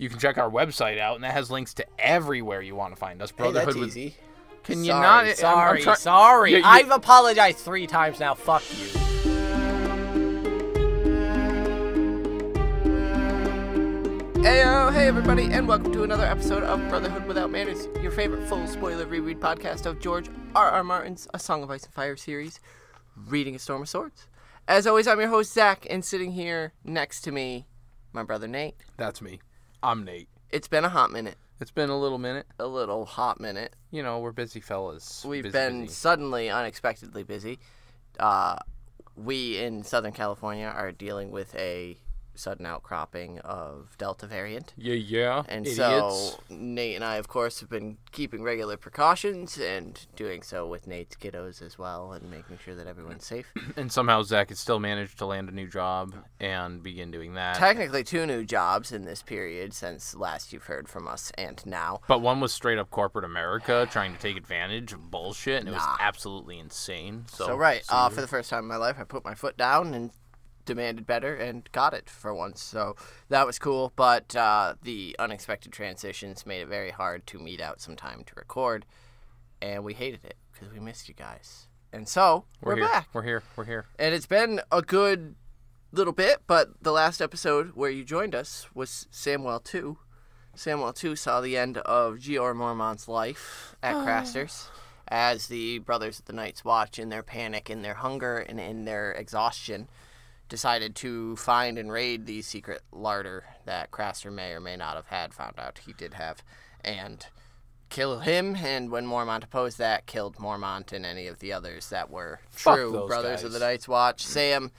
[0.00, 2.96] You can check our website out, and that has links to everywhere you want to
[2.98, 3.28] find us.
[3.32, 4.14] Hey, Brotherhood that's with easy.
[4.64, 5.24] Can you sorry, not?
[5.24, 6.52] I'm- I'm Sorry, try- sorry.
[6.52, 8.32] Yeah, you- I've apologized three times now.
[8.32, 8.98] Fuck you.
[14.42, 18.66] Heyo, hey everybody, and welcome to another episode of Brotherhood Without Manners, your favorite full
[18.66, 20.70] spoiler reread podcast of George R.
[20.70, 20.82] R.
[20.82, 22.58] Martin's A Song of Ice and Fire series,
[23.14, 24.28] Reading a Storm of Swords.
[24.66, 27.66] As always, I'm your host Zach, and sitting here next to me,
[28.14, 28.76] my brother Nate.
[28.96, 29.40] That's me.
[29.82, 30.28] I'm Nate.
[30.50, 32.46] It's been a hot minute, It's been a little minute.
[32.58, 33.74] a little hot minute.
[33.90, 35.24] You know, we're busy fellas.
[35.24, 35.94] We've Busy, been busy.
[35.94, 37.58] suddenly, unexpectedly busy.
[38.18, 38.56] Uh,
[39.16, 41.96] we in Southern California are dealing with a
[42.40, 44.72] sudden outcropping of Delta variant.
[44.76, 45.42] Yeah, yeah.
[45.48, 45.78] And Idiots.
[45.78, 50.86] so Nate and I, of course, have been keeping regular precautions and doing so with
[50.86, 53.52] Nate's kiddos as well, and making sure that everyone's safe.
[53.76, 57.56] and somehow Zach has still managed to land a new job and begin doing that.
[57.56, 62.00] Technically, two new jobs in this period since last you've heard from us, and now.
[62.08, 65.72] But one was straight up corporate America trying to take advantage of bullshit, and it
[65.72, 67.24] was absolutely insane.
[67.28, 69.56] So, So, right, uh, for the first time in my life, I put my foot
[69.56, 70.10] down and
[70.70, 72.62] demanded better and got it for once.
[72.62, 72.94] So
[73.28, 73.92] that was cool.
[73.96, 78.32] But uh, the unexpected transitions made it very hard to meet out some time to
[78.36, 78.86] record,
[79.60, 81.66] and we hated it because we missed you guys.
[81.92, 82.84] And so we're, we're, here.
[82.86, 83.42] back, We're here.
[83.56, 83.86] We're here.
[83.98, 85.34] and it's been a good
[85.90, 86.42] little bit.
[86.46, 89.98] But the last episode where you joined us was Samwell two.
[90.56, 94.68] Samwell two saw the end of Jeor Mormont's life at Craster's
[95.08, 98.84] as the brothers of the Night's Watch, in their panic, in their hunger, and in
[98.84, 99.88] their exhaustion,
[100.50, 105.06] decided to find and raid the secret larder that Craster may or may not have
[105.06, 106.42] had, found out he did have,
[106.84, 107.26] and
[107.88, 108.56] kill him.
[108.56, 112.76] And when Mormont opposed that, killed Mormont and any of the others that were Fuck
[112.76, 113.58] true brothers of the.
[113.60, 114.26] Night's Watch.
[114.26, 114.72] Sam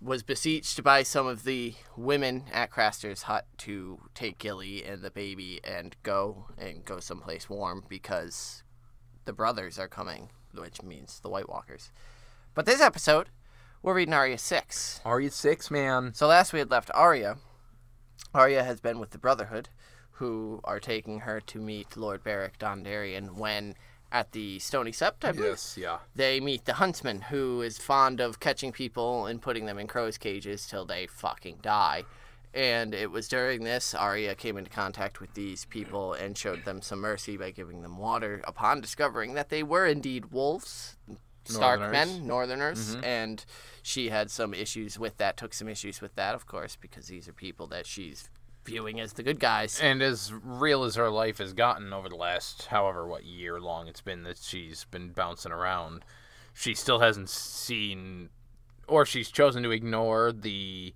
[0.00, 5.10] was beseeched by some of the women at Craster's hut to take Gilly and the
[5.10, 8.62] baby and go and go someplace warm because
[9.24, 11.90] the brothers are coming, which means the White Walkers.
[12.52, 13.30] But this episode,
[13.84, 15.02] we're reading Arya 6.
[15.04, 16.14] Are you six, man?
[16.14, 17.36] So last we had left Arya.
[18.34, 19.68] Arya has been with the Brotherhood,
[20.12, 23.74] who are taking her to meet Lord Beric Dondarrion when
[24.10, 25.76] at the Stony Sept, I believe Yes.
[25.78, 25.98] Yeah.
[26.14, 30.16] they meet the huntsman who is fond of catching people and putting them in crow's
[30.16, 32.04] cages till they fucking die.
[32.54, 36.80] And it was during this Arya came into contact with these people and showed them
[36.80, 40.96] some mercy by giving them water upon discovering that they were indeed wolves,
[41.44, 42.08] Stark Northerners.
[42.08, 43.04] men, northerners, mm-hmm.
[43.04, 43.44] and
[43.82, 47.28] she had some issues with that, took some issues with that, of course, because these
[47.28, 48.28] are people that she's
[48.64, 49.78] viewing as the good guys.
[49.80, 53.88] And as real as her life has gotten over the last however what year long
[53.88, 56.04] it's been that she's been bouncing around,
[56.54, 58.30] she still hasn't seen
[58.86, 60.94] or she's chosen to ignore the,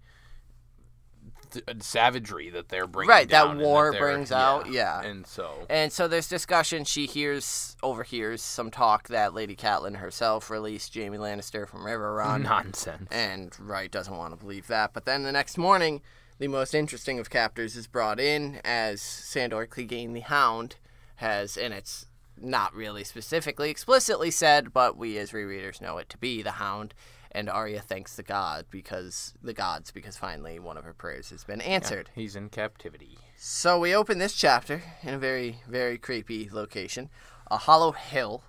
[1.51, 5.03] the uh, savagery that they're bringing Right, that war they're- brings out, yeah.
[5.03, 6.85] And so And so there's discussion.
[6.85, 13.09] She hears, overhears some talk that Lady Catelyn herself released Jaime Lannister from Riverrun, nonsense.
[13.11, 14.93] and Wright doesn't want to believe that.
[14.93, 16.03] But then the next morning,
[16.39, 20.77] the most interesting of captors is brought in as Sandor Clegane the Hound
[21.17, 22.07] has, and it's
[22.41, 26.95] not really specifically explicitly said, but we as rereaders know it to be the Hound.
[27.33, 31.45] And Arya thanks the god because the gods because finally one of her prayers has
[31.45, 32.11] been answered.
[32.15, 33.19] He's in captivity.
[33.37, 37.11] So we open this chapter in a very, very creepy location
[37.51, 38.43] a hollow hill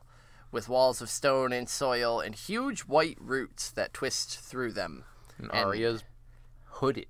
[0.52, 5.06] with walls of stone and soil and huge white roots that twist through them.
[5.38, 6.04] And, And- Arya's
[6.66, 7.08] hooded.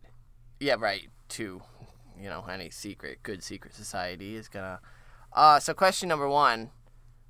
[0.60, 1.10] Yeah, right.
[1.30, 1.62] To,
[2.20, 4.80] you know, any secret, good secret society is gonna.
[5.32, 6.72] Uh, so question number one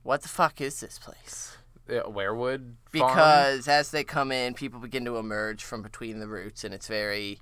[0.04, 1.58] What the fuck is this place?
[1.90, 3.16] Yeah, Weirwood farm?
[3.16, 6.88] Because as they come in, people begin to emerge from between the roots and it's
[6.88, 7.40] very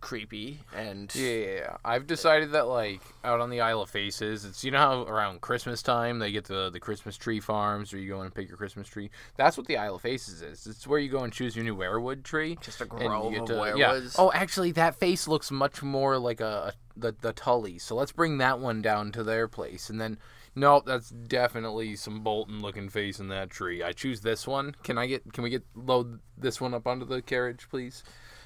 [0.00, 1.12] creepy and.
[1.14, 1.76] Yeah, yeah, yeah.
[1.84, 5.40] I've decided that like out on the Isle of Faces, it's you know how around
[5.40, 8.56] Christmas time they get the the Christmas tree farms, or you go and pick your
[8.56, 9.10] Christmas tree.
[9.36, 10.66] That's what the Isle of Faces is.
[10.66, 12.58] It's where you go and choose your new weirwood tree.
[12.60, 14.00] Just a and you grove get of to- yeah.
[14.16, 17.78] Oh, actually, that face looks much more like a, a the the Tully.
[17.78, 20.18] So let's bring that one down to their place, and then.
[20.58, 23.82] Nope, that's definitely some Bolton looking face in that tree.
[23.82, 24.74] I choose this one.
[24.82, 28.02] Can I get can we get load this one up onto the carriage, please?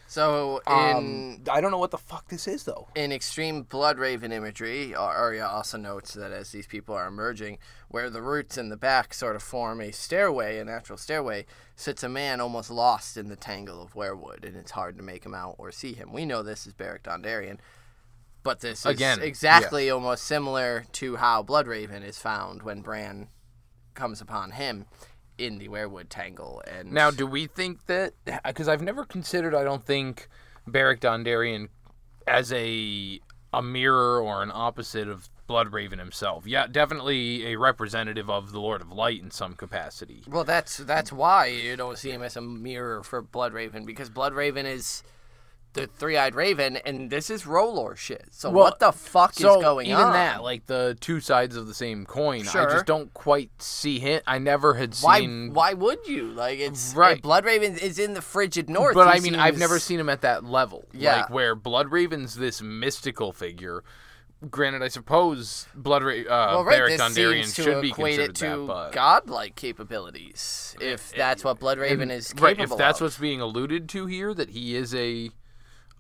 [0.06, 2.88] So in Um, I don't know what the fuck this is though.
[2.94, 7.56] In extreme Bloodraven imagery, Arya also notes that as these people are emerging,
[7.88, 12.03] where the roots in the back sort of form a stairway, a natural stairway, sits
[12.03, 15.35] a man almost lost in the tangle of weirwood, and it's hard to make him
[15.35, 16.12] out or see him.
[16.12, 17.56] We know this is Beric Dondarrion,
[18.42, 23.28] but this is Again, exactly almost similar to how Bloodraven is found when Bran
[23.94, 24.86] comes upon him
[25.38, 26.62] in the weirwood tangle.
[26.66, 28.14] And Now, do we think that?
[28.44, 29.54] Because I've never considered.
[29.54, 30.28] I don't think
[30.66, 31.68] Beric Dondarrion
[32.26, 33.20] as a
[33.54, 36.46] a mirror or an opposite of Bloodraven himself.
[36.46, 40.22] Yeah, definitely a representative of the Lord of Light in some capacity.
[40.26, 44.64] Well, that's that's why you don't see him as a mirror for Bloodraven because Bloodraven
[44.64, 45.02] is
[45.74, 48.26] the three-eyed raven, and this is R'hllor shit.
[48.30, 50.12] So Well, what the fuck so is going even on?
[50.12, 54.20] that, like the two sides of the same coin, I just don't quite see him.
[54.26, 55.20] I never had why?
[55.20, 55.52] seen.
[55.54, 56.24] Why would you?
[56.32, 57.22] Like it's uh, Right.
[57.22, 58.94] Bloodraven is in the frigid north.
[58.94, 60.84] But He I mean, I've never seen him at that level.
[60.92, 61.16] Yeah.
[61.22, 63.82] Like where Bloodraven's this mystical figure.
[64.50, 68.30] Granted, I suppose Blood Ra- uh, Well, right, this Dondarrion seems should be equate considered
[68.30, 72.32] it to that, but godlike capabilities, if eh, that's eh, what Bloodraven eh, And- is
[72.32, 72.58] capable right.
[72.60, 73.04] If that's of.
[73.04, 75.30] what's being alluded to here, that he is a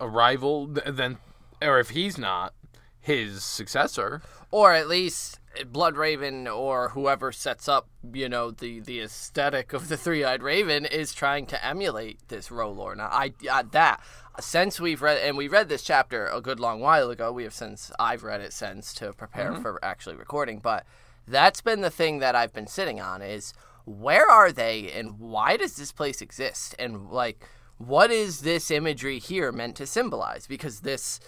[0.02, 1.18] a rival, then
[1.62, 2.52] or if he's not
[3.00, 4.20] his successor,
[4.50, 9.96] or at least Bloodraven or whoever sets up, you know, the the aesthetic of the
[9.96, 12.96] three-eyed raven is trying to emulate this R'hllor.
[12.96, 14.02] Now, I, I that
[14.40, 17.54] since we've read and we read this chapter a good long while ago, we have
[17.54, 19.62] since I've read it since to prepare mm-hmm.
[19.62, 20.84] for actually recording, but
[21.28, 23.54] that's been the thing that I've been sitting on is
[23.84, 26.74] where are they and why does this place exist?
[26.78, 27.46] And like
[27.86, 31.20] what is this imagery here meant to symbolize because this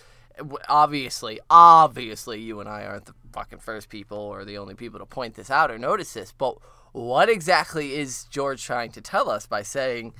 [0.68, 5.06] obviously obviously you and I aren't the fucking first people or the only people to
[5.06, 6.56] point this out or notice this but
[6.92, 10.12] what exactly is George trying to tell us by saying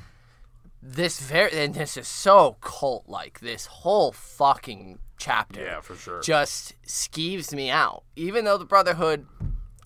[0.83, 6.21] this very and this is so cult like this whole fucking chapter Yeah, for sure.
[6.21, 8.03] just skeeves me out.
[8.17, 9.27] Even though the Brotherhood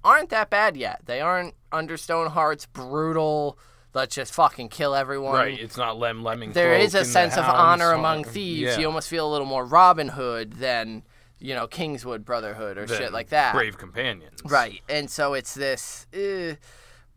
[0.03, 1.03] aren't that bad yet.
[1.05, 3.59] They aren't under Stoneheart's brutal,
[3.95, 5.35] let's just fucking kill everyone.
[5.35, 5.59] right.
[5.59, 6.53] It's not Lem Lemming.
[6.53, 8.61] There is a sense of honor among thieves.
[8.61, 8.79] Yeah.
[8.79, 11.03] You almost feel a little more Robin Hood than,
[11.39, 13.55] you know, Kingswood Brotherhood or shit like that.
[13.55, 14.41] Brave companions.
[14.45, 14.81] Right.
[14.89, 16.07] And so it's this.
[16.13, 16.55] eh,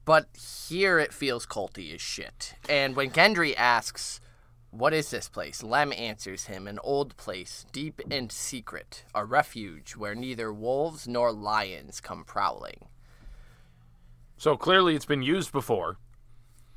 [0.06, 0.28] but
[0.68, 2.56] here it feels culty as shit.
[2.68, 4.20] And when Gendry asks,
[4.72, 5.62] What is this place?
[5.62, 11.32] Lem answers him An old place, deep and secret, a refuge where neither wolves nor
[11.32, 12.88] lions come prowling.
[14.38, 15.98] So clearly, it's been used before.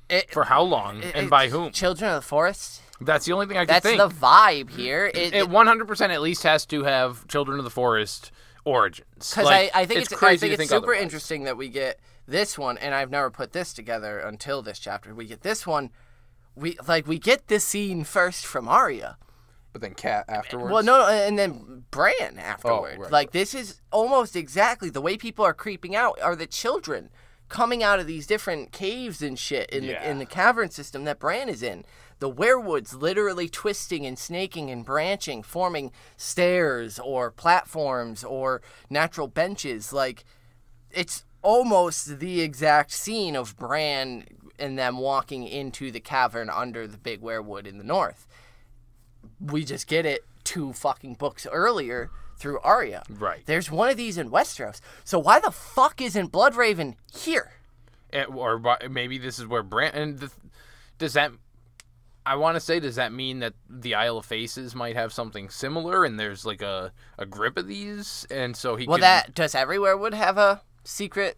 [0.08, 1.72] It, For how long and by whom?
[1.72, 2.82] Children of the Forest?
[3.00, 3.98] That's the only thing I can That's think.
[3.98, 5.06] the vibe here.
[5.06, 8.30] It, it 100% at least has to have Children of the Forest
[8.64, 9.06] origins.
[9.14, 11.02] Because Like, I, I think it's, I crazy think it's think super otherwise.
[11.02, 15.14] interesting that we get this one, and I've never put this together until this chapter.
[15.14, 15.90] We get this one,
[16.54, 19.18] we like we get this scene first from Arya.
[19.72, 20.72] But then Cat afterwards.
[20.72, 22.94] Well, no, no, and then Bran oh, afterward.
[22.96, 26.46] Oh, right, like this is almost exactly the way people are creeping out are the
[26.46, 27.10] children
[27.54, 31.20] coming out of these different caves and shit in the in the cavern system that
[31.20, 31.84] Bran is in.
[32.18, 38.60] The weirwoods literally twisting and snaking and branching, forming stairs or platforms or
[38.90, 39.92] natural benches.
[39.92, 40.24] Like
[40.90, 44.24] it's almost the exact scene of Bran
[44.58, 48.26] and them walking into the cavern under the big weirwood in the north.
[49.38, 53.02] We just get it two fucking books earlier through Arya.
[53.08, 53.42] Right.
[53.46, 54.80] There's one of these in Westeros.
[55.04, 57.52] So why the fuck isn't Bloodraven here?
[58.12, 59.96] Eh, or maybe this is where Brand.
[59.96, 60.30] And the,
[60.98, 61.32] does that?
[62.26, 65.50] I want to say, does that mean that the Isle of Faces might have something
[65.50, 69.34] similar, and there's like a, a grip of these, and so he Well, could, that
[69.34, 71.36] does every weirwood have a secret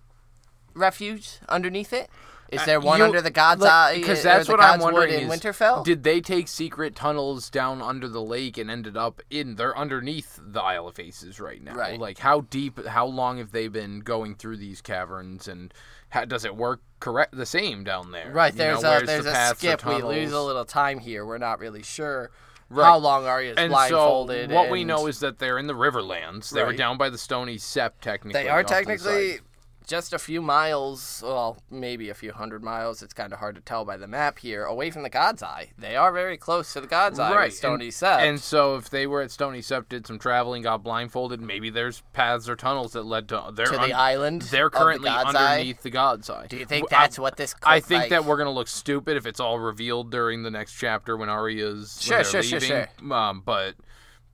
[0.75, 2.09] refuge underneath it.
[2.51, 3.95] Is there one Uh, You- under the God's like, Eye?
[3.97, 5.13] Because that's what I'm wondering.
[5.13, 5.85] in is, Winterfell.
[5.85, 9.57] Did they take secret tunnels down under the lake and ended up in?
[9.57, 11.75] They're underneath the Isle of Faces right now.
[11.75, 11.99] Right.
[11.99, 12.87] Like how deep?
[12.87, 15.49] How long have they been going through these caverns?
[15.49, 15.75] And
[16.11, 18.31] how, does it work correct the same down there?
[18.33, 19.85] Right, You there's know, a there's the a skip.
[19.85, 21.27] We lose a little time here.
[21.27, 22.31] We're not really sure
[22.69, 22.85] Right.
[22.85, 24.51] how long Arya's And blindfolded.
[24.51, 26.51] so what we know is that they're in the Riverlands.
[26.51, 28.43] They were down by the Stony Sept, technically.
[28.43, 29.39] they are the technically.
[29.87, 33.03] Just a few miles, well, maybe a few hundred miles.
[33.03, 34.65] It's kind of hard to tell by the map here.
[34.65, 37.33] Away from the God's Eye, they are very close to the God's Eye.
[37.35, 37.53] right.
[37.53, 38.19] Stony and, Sept.
[38.29, 42.03] and so if they were at Stony Sept, did some traveling, got blindfolded, maybe there's
[42.13, 43.51] paths or tunnels that led to.
[43.55, 44.43] They're to un- the island.
[44.43, 45.53] They're of the currently God's Eye.
[45.55, 46.47] underneath the God's Eye.
[46.49, 47.55] Do you think W- I- that's what this?
[47.63, 50.73] I think like- that we're gonna look stupid if it's all revealed during the next
[50.75, 53.13] chapter when Arya's Sure, sure, they're sure, leaving.
[53.13, 53.77] Um, but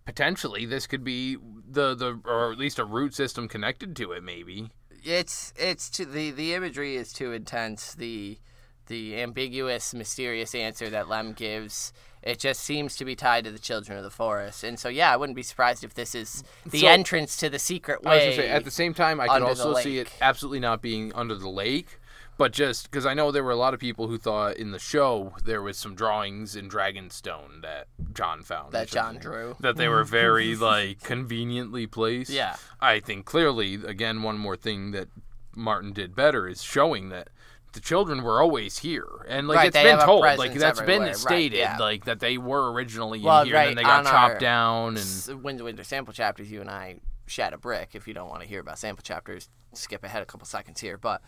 [0.06, 1.36] potentially this could be
[1.68, 4.22] the the or at least a root system connected to it.
[4.22, 4.70] Maybe.
[5.04, 7.94] It's it's too, the the imagery is too intense.
[7.94, 8.38] The
[8.86, 11.92] the ambiguous, mysterious answer that Lem gives.
[12.22, 15.12] It just seems to be tied to the children of the forest, and so yeah,
[15.12, 18.18] I wouldn't be surprised if this is the So- entrance to the secret I was
[18.18, 18.24] way.
[18.26, 21.34] gonna say at the same time I can also see it absolutely not being under
[21.34, 21.98] the lake.
[22.42, 24.80] But just because I know there were a lot of people who thought in the
[24.80, 28.72] show there was some drawings in Dragonstone that Jon found.
[28.72, 29.54] that Jon drew.
[29.60, 32.30] That they were very like conveniently placed.
[32.30, 32.56] Yeah.
[32.80, 35.06] I think clearly, again, one more thing that
[35.54, 37.28] Martin did better is showing that
[37.74, 40.80] the children were always here, and like Right, it's they been told, like presence that's
[40.80, 41.76] been everywhere, right, stated, yeah.
[41.78, 44.88] like that they were originally in Well, here, right, and then they got chopped down,
[44.88, 46.96] and S- Winds Winter sample chapters, you and I
[47.26, 47.90] shat a brick.
[47.94, 50.98] If you don't want to hear about sample chapters, skip ahead a couple seconds here.
[50.98, 51.22] But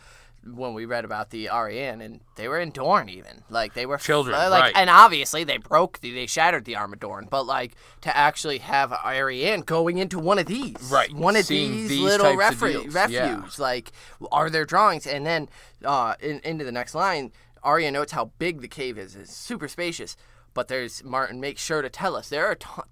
[0.45, 3.97] when we read about the Arianne, and they were in Dorne, even like they were
[3.97, 4.73] Children, like, right.
[4.75, 8.59] and obviously they broke the, they shattered the Arm of Dorne, but like to actually
[8.59, 13.13] have Arianne going into one of these, Right, One of these, these little refu- refuge,
[13.13, 13.43] yeah.
[13.57, 13.91] like
[14.31, 15.49] are there drawings, and then
[15.83, 17.31] uh, in, into the next line,
[17.63, 19.15] Arya notes how big the cave is.
[19.15, 20.15] It's super spacious.
[20.53, 22.85] But there's Martin makes sure to tell us there are ton-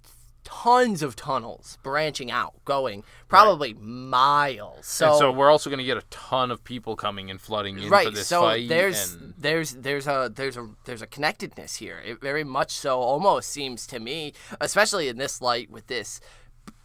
[0.43, 4.85] tons of tunnels branching out, going probably miles.
[4.85, 7.79] So, and so we're also going to get a ton of people coming and flooding
[7.79, 8.69] in right, this so fight.
[8.69, 11.99] there's and there's there's a there's a there's a connectedness here.
[12.05, 16.19] It very much so almost seems to me, especially in this light with this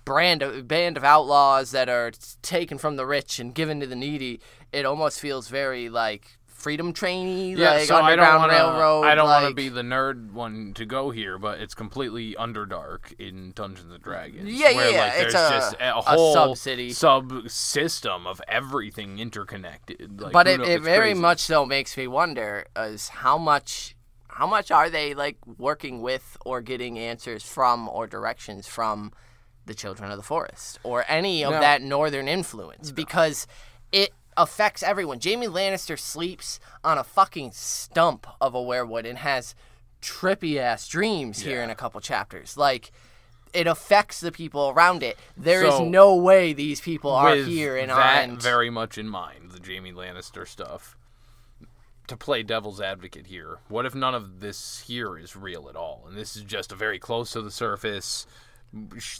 [0.04, 3.96] brand of band of outlaws that are taken from the rich and given to the
[3.96, 4.40] needy.
[4.72, 9.02] It almost feels very like freedom trainy, yeah, like so I don't underground want railroad.
[9.02, 9.08] to.
[9.08, 13.12] I don't want to be the nerd one to go here, but it's completely underdark
[13.18, 14.50] in Dungeons and Dragons.
[14.50, 16.90] Yeah, where, yeah, like, it's a- just a, whole sub-city.
[16.90, 20.20] subsystem of everything interconnected.
[20.20, 21.20] Like, but it, it very crazy.
[21.20, 23.94] much so makes me wonder is how much
[24.28, 29.12] how much are they like working with or getting answers from or directions from
[29.66, 31.60] the children of the forest or any of No.
[31.60, 33.46] that northern influence because
[33.92, 35.18] it affects everyone.
[35.22, 39.54] Jaime Lannister sleeps on a fucking stump of a weirwood and has
[40.00, 42.56] trippy ass dreams here in a couple chapters.
[42.56, 42.90] Like
[43.52, 45.18] it affects the people around it.
[45.36, 48.42] There is So, no way these people are here and that aren't.
[48.42, 50.96] very much in mind, the Jaime Lannister stuff.
[52.06, 56.04] To play devil's advocate here, what if none of this here is real at all,
[56.08, 58.26] and this is just a very close to the surface?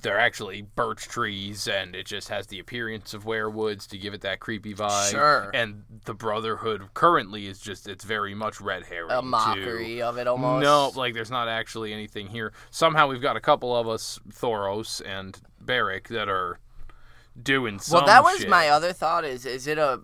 [0.03, 4.21] They're actually birch trees, and it just has the appearance of weirwoods to give it
[4.21, 5.11] that creepy vibe.
[5.11, 5.51] Sure.
[5.55, 9.11] And the Brotherhood currently is just—it's very much red herring.
[9.11, 9.27] a too.
[9.27, 10.63] mockery of it almost.
[10.63, 12.53] No, like there's not actually anything here.
[12.71, 16.59] Somehow we've got a couple of us, Thoros and Beric, that are
[17.43, 18.49] doing Well, that was shit.
[18.51, 19.25] my other thought.
[19.25, 20.01] Is is it a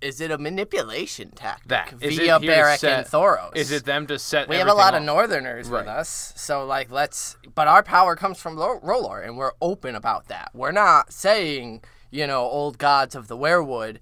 [0.00, 3.56] is it a manipulation tactic That via it here to Beric set- and Thoros?
[3.56, 4.48] Is it them to set?
[4.48, 5.06] We have a lot of up?
[5.06, 7.36] Northerners with us, so like let's.
[7.54, 10.50] But our power comes from Lo- R'hllor, and we're open about that.
[10.54, 13.98] We're not saying you know old gods of the weirwood.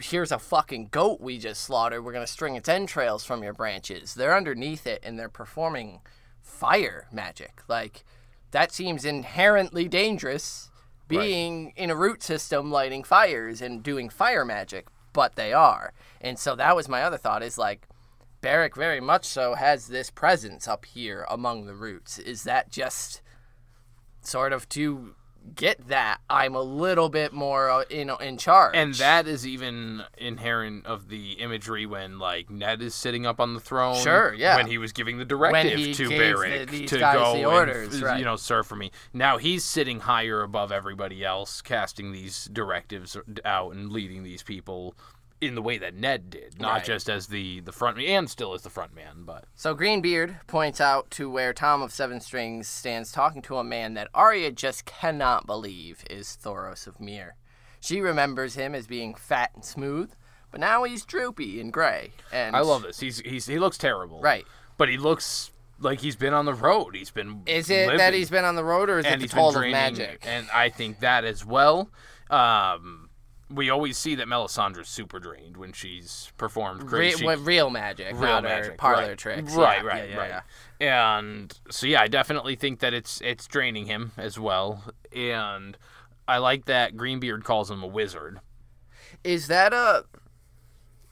[0.00, 2.04] Here's a fucking goat we just slaughtered.
[2.04, 4.14] We're gonna string its entrails from your branches.
[4.14, 6.00] They're underneath it, and they're performing
[6.40, 7.62] fire magic.
[7.68, 8.04] Like
[8.52, 10.68] that seems inherently dangerous.
[11.08, 15.92] Being in a root system, lighting fires and doing fire magic, but they are.
[16.20, 17.88] And so that was my other thought: is like
[18.40, 22.18] Beric very much so has this presence up here among the roots.
[22.18, 23.22] Is that just
[24.20, 25.14] sort of to
[25.54, 28.74] get that I'm a little bit more uh, in in charge?
[28.74, 33.54] And that is even inherent of the imagery when like Ned is sitting up on
[33.54, 33.96] the throne.
[34.02, 34.56] Sure, yeah.
[34.56, 38.18] When he was giving the directive to Beric the- to go the orders, f- right.
[38.18, 38.90] you know serve for me.
[39.12, 44.94] Now he's sitting higher above everybody else, casting these directives out and leading these people
[45.42, 46.84] in the way that Ned did, not Right.
[46.84, 50.38] just as the the front man, and still as the front man, but So Greenbeard
[50.46, 54.52] points out to where Tom of Seven Strings stands talking to a man that Arya
[54.52, 57.34] just cannot believe is Thoros of Myr.
[57.80, 60.12] She remembers him as being fat and smooth,
[60.52, 62.12] but now he's droopy and gray.
[62.30, 63.00] And I love this.
[63.00, 64.46] He's he's he looks terrible, Right.
[64.78, 66.94] But he looks like he's been on the road.
[66.94, 69.34] He's been Is it that he's been on the road, or is and it the
[69.36, 70.22] toll of magic?
[70.24, 71.90] and I think that as well.
[72.30, 73.01] Um,
[73.54, 77.24] we always see that Melisandre's super drained when she's performed Re- crazy.
[77.24, 79.18] what- real magic, real not magic, her parlor right.
[79.18, 79.54] tricks.
[79.54, 80.42] Right, Yeah, right, yeah, right.
[80.80, 81.32] yeah.
[81.34, 84.82] And so yeah, I definitely think that it's it's draining him as well.
[85.14, 85.76] And
[86.26, 88.40] I like that Greenbeard calls him a wizard.
[89.24, 90.04] Is that a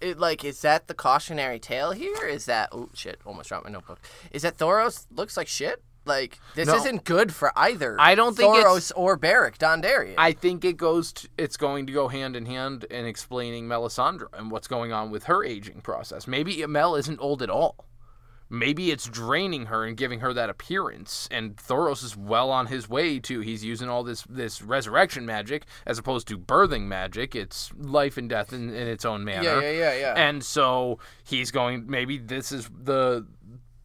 [0.01, 2.27] it, like is that the cautionary tale here?
[2.27, 3.21] Is that oh shit?
[3.25, 4.01] Almost dropped my notebook.
[4.33, 5.83] Is that Thoros looks like shit?
[6.11, 6.75] Like this No.
[6.75, 7.97] isn't good for either.
[8.01, 10.15] I don't think Thoros it's- or Beric Dondarrion.
[10.19, 11.13] I think it goes.
[11.15, 15.11] To, it's going to go hand in hand in explaining Melisandre and what's going on
[15.11, 16.27] with her aging process.
[16.27, 17.87] Maybe Mel isn't old at all.
[18.53, 21.29] Maybe it's draining her and giving her that appearance.
[21.31, 23.39] And Thoros is well on his way to.
[23.39, 27.37] He's using all this this resurrection magic as opposed to birthing magic.
[27.37, 29.45] It's life and death in, in its own manner.
[29.45, 30.15] yeah, yeah, yeah, yeah.
[30.17, 31.85] And so he's going.
[31.89, 33.25] Maybe this is the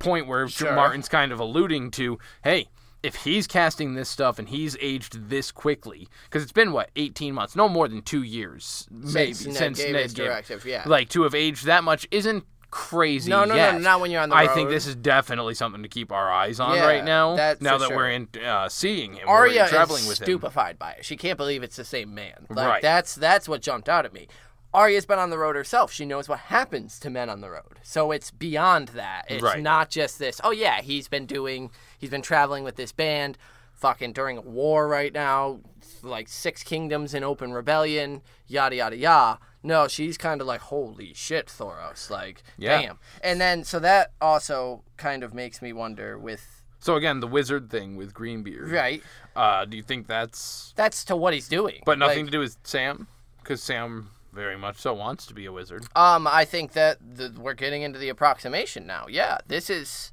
[0.05, 0.73] point where Sure.
[0.73, 2.17] Martin's kind of alluding to.
[2.43, 2.69] Hey,
[3.03, 7.33] if he's casting this stuff and he's aged this quickly, because it's been what eighteen
[7.33, 10.83] months, no more than two years, maybe Since since, Ned gave Ned directive, yeah.
[10.85, 13.29] Like to have aged that much isn't crazy.
[13.29, 15.87] No, no, no, not when you're on the I think this is definitely something to
[15.87, 17.35] keep our eyes on Yeah, right now.
[17.37, 17.95] that- now that sure.
[17.95, 20.25] we're in uh, seeing him, Arya traveling is with him.
[20.25, 21.05] stupefied by it.
[21.05, 22.47] She can't believe it's the same man.
[22.49, 22.81] Like Right.
[22.81, 24.27] that's that's what jumped out at me.
[24.75, 25.91] Arya's been on the road herself.
[25.91, 27.79] She knows what happens to men on the road.
[27.83, 29.25] So it's beyond that.
[29.29, 29.61] It's Right.
[29.61, 30.39] not just this.
[30.43, 31.71] Oh yeah, he's been doing.
[31.97, 33.37] He's been traveling with this band,
[33.73, 35.59] fucking during a war right now,
[36.03, 39.39] like six kingdoms in open rebellion, yada yada yada.
[39.63, 42.81] No, she's kind of like, holy shit, Thoros, like, Yeah.
[42.81, 42.99] damn.
[43.21, 47.71] And then so that also kind of makes me wonder with So again, the wizard
[47.71, 48.69] thing with Greenbeard.
[48.69, 49.01] right.
[49.35, 52.39] Uh, do you think that's That's to what he's doing, but nothing Like, to do
[52.39, 53.07] with Sam?
[53.41, 55.85] Because Sam very much so wants to be a wizard.
[55.95, 59.05] Um, I think that the, we're getting into the approximation now.
[59.09, 60.11] Yeah, this is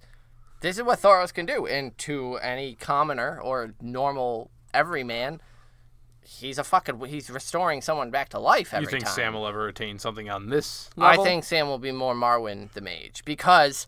[0.61, 5.41] this is what Thoros can do, and to any commoner or normal everyman,
[6.25, 9.13] he's a fucking he's restoring someone back to life every you think time.
[9.13, 12.81] Sam will ever attain something on this I think Sam will be more Marwyn the
[12.81, 13.87] mage because,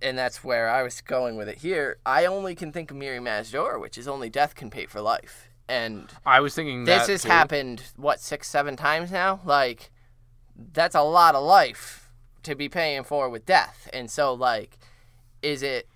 [0.00, 1.98] and that's where I was going with it here.
[2.06, 5.00] I only can think of Mirri Maz Duur, which is only death can pay for
[5.00, 7.28] life, and I was thinking this has too.
[7.28, 9.90] happened what six seven times now like
[10.72, 12.10] that's a lot of life
[12.42, 14.78] to be paying for with death and so like
[15.42, 15.86] is it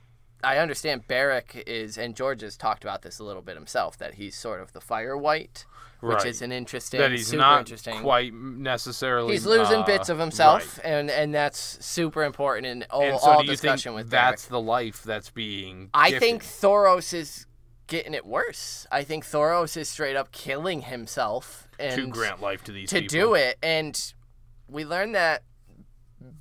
[0.44, 4.14] i understand Beric is and george has talked about this a little bit himself that
[4.14, 5.64] he's sort of the fire wight
[6.00, 6.26] which Right.
[6.26, 9.32] is an interesting that he's not interesting quite necessarily.
[9.34, 10.86] he's losing uh, bits of himself right.
[10.86, 14.10] and and that's super important in all, And so, all do you discussion think with
[14.10, 14.50] that's Beric.
[14.50, 15.90] the life that's being?
[15.94, 17.46] I think Thoros is
[17.86, 18.86] getting it worse.
[18.90, 23.00] I think Thoros is straight up killing himself and to grant life to these to
[23.00, 23.12] people.
[23.12, 23.58] do it.
[23.62, 24.12] And
[24.68, 25.42] we learned that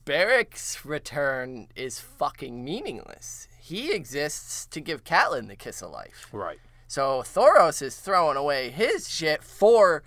[0.05, 3.47] Beric's return is fucking meaningless.
[3.59, 6.27] He exists to give Catelyn the kiss of life.
[6.31, 6.59] Right.
[6.87, 10.03] So Thoros is throwing away his shit for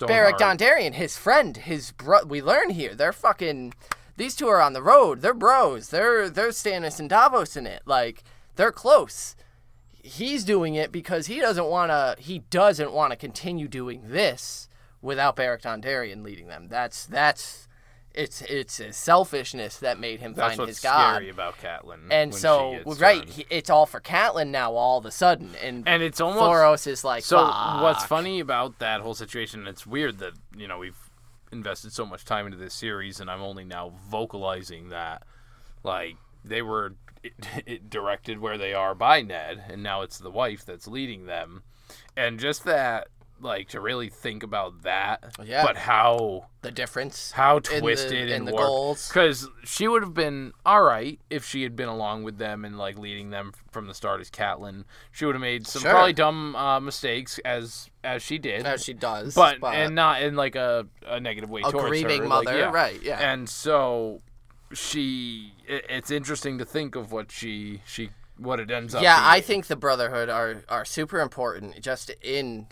[0.00, 0.58] Beric Stoneheart.
[0.58, 2.24] Dondarrion, his friend, his bro.
[2.24, 3.74] We learn here they're fucking.
[4.16, 5.20] These two are on the road.
[5.20, 5.88] They're bros.
[5.88, 7.82] They're they're Stannis and Davos in it.
[7.84, 8.22] Like
[8.56, 9.36] they're close.
[10.02, 12.16] He's doing it because he doesn't want to.
[12.18, 14.68] He doesn't want to continue doing this
[15.00, 16.68] without Beric Dondarrion leading them.
[16.68, 17.68] That's that's.
[18.14, 21.14] It's it's his selfishness that made him That's find his god.
[21.14, 22.08] scary about Catelyn.
[22.10, 24.74] And so right, he, it's all for Catelyn now.
[24.74, 28.80] All of a sudden, and, and it's almost Thoros is like, So what's funny about
[28.80, 29.66] that whole situation?
[29.66, 30.98] It's weird that you know we've
[31.52, 35.22] invested so much time into this series, and I'm only now vocalizing that.
[35.82, 37.32] Like they were it,
[37.66, 41.62] it directed where they are by Ned, and now it's the wife that's leading them,
[42.16, 43.08] and just that,
[43.40, 45.34] like to really think about that.
[45.44, 45.64] Yeah.
[45.66, 47.32] But how the difference?
[47.32, 48.66] how twisted in and the warped.
[48.66, 49.08] goals.
[49.08, 52.78] Because she would have been all right if she had been along with them and
[52.78, 54.84] like leading them from the start as Catelyn.
[55.10, 55.90] She would have made some Sure.
[55.90, 60.36] probably dumb uh, mistakes as as she did, As she does, but, and not in
[60.36, 62.28] like a, a negative way a towards grieving her.
[62.28, 62.70] like, mother, yeah.
[62.70, 63.02] right?
[63.02, 63.18] Yeah.
[63.18, 64.20] And so
[64.72, 69.02] she, it, it's interesting to think of what she she what it ends up.
[69.02, 71.80] yeah, I think the Brotherhood are are super important.
[71.80, 72.66] Just in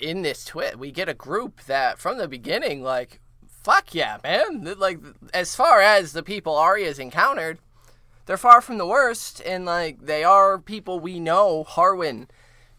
[0.00, 4.74] in this twit, we get a group that from the beginning, like, fuck yeah, man.
[4.78, 5.00] Like,
[5.32, 7.58] as far as the people Arya's encountered,
[8.26, 11.64] they're far from the worst, and like they are people we know.
[11.64, 12.28] Harwin,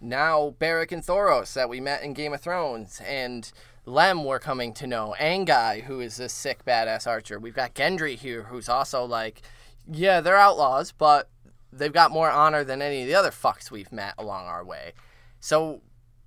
[0.02, 3.52] now Beric and Thoros that we met in Game of Thrones, and
[3.86, 5.16] Lem we're coming to know.
[5.20, 7.40] Anguy, who is this sick badass archer.
[7.40, 9.42] We've got Gendry here, who's also like,
[9.90, 11.30] yeah, they're outlaws, but
[11.72, 14.94] they've got more honor than any of the other fucks we've met along our way.
[15.40, 15.82] So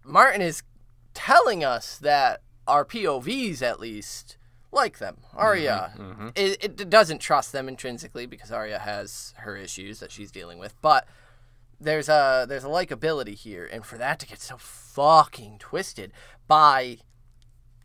[0.04, 0.62] Martin is
[1.14, 4.36] telling us that our POVs, at least,
[4.70, 5.18] like them.
[5.34, 6.28] Arya, mm-hmm, mm-hmm.
[6.36, 10.74] It, it doesn't trust them intrinsically because Arya has her issues that she's dealing with,
[10.82, 11.06] but
[11.80, 16.12] there's a there's a likability here, and for that to get so fucking twisted
[16.46, 16.98] by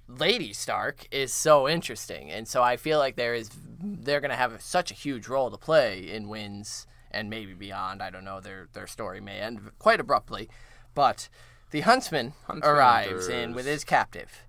[0.08, 3.50] Lady Stark is so interesting, and so I feel like there is
[3.82, 8.02] they're gonna have such a huge role to play in wins and maybe beyond.
[8.02, 8.40] I don't know.
[8.40, 10.50] Their their story may end quite abruptly,
[10.94, 11.30] but
[11.72, 14.44] the huntsman, Huntsman arrives in with his captive.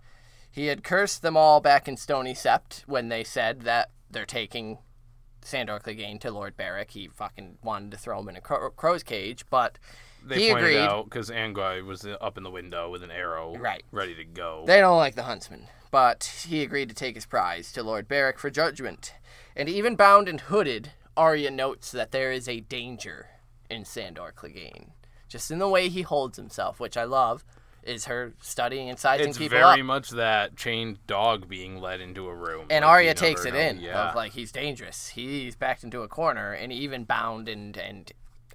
[0.50, 4.78] He had cursed them all back in Stony Sept when they said that they're taking
[5.42, 6.92] Sandor Clegane to Lord Beric.
[6.92, 9.78] He fucking wanted to throw him in a crow, crow's cage, but
[10.26, 10.78] they he pointed agreed.
[10.78, 13.82] out because Anguy was uh, up in the window with an arrow, Right.
[13.92, 14.64] ready to go.
[14.66, 18.38] They don't like the huntsman, but he agreed to take his prize to Lord Beric
[18.38, 19.14] for judgment.
[19.56, 23.28] And even bound and hooded, Arya notes that there is a danger
[23.70, 24.90] in Sandor Clegane.
[25.28, 27.44] Just in the way he holds himself, which I love,
[27.82, 32.28] is her studying and sizing it's people very much that chained dog being led into
[32.28, 32.66] a room.
[32.70, 33.60] And like, Arya takes it know.
[33.60, 34.08] in Yeah.
[34.08, 35.08] of like he's dangerous.
[35.08, 38.10] He's backed into a corner and even bound and and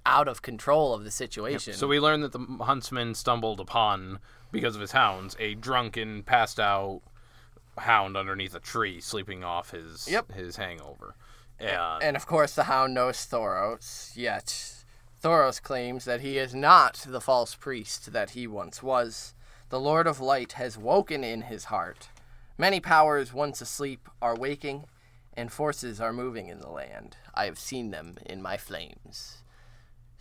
[0.06, 1.74] out of control of the situation.
[1.74, 4.18] So we learn that the huntsman stumbled upon,
[4.52, 7.02] because of his hounds, a drunken, passed out
[7.78, 10.32] hound underneath a tree, sleeping off his Yep.
[10.32, 11.14] his hangover.
[11.58, 14.46] And, And of course, the Hound knows Thoros, yet
[15.22, 19.34] Thoros claims that he is not the false priest that he once was.
[19.68, 22.08] The Lord of Light has woken in his heart.
[22.56, 24.86] Many powers once asleep are waking,
[25.34, 27.16] and forces are moving in the land.
[27.34, 29.42] I have seen them in my flames.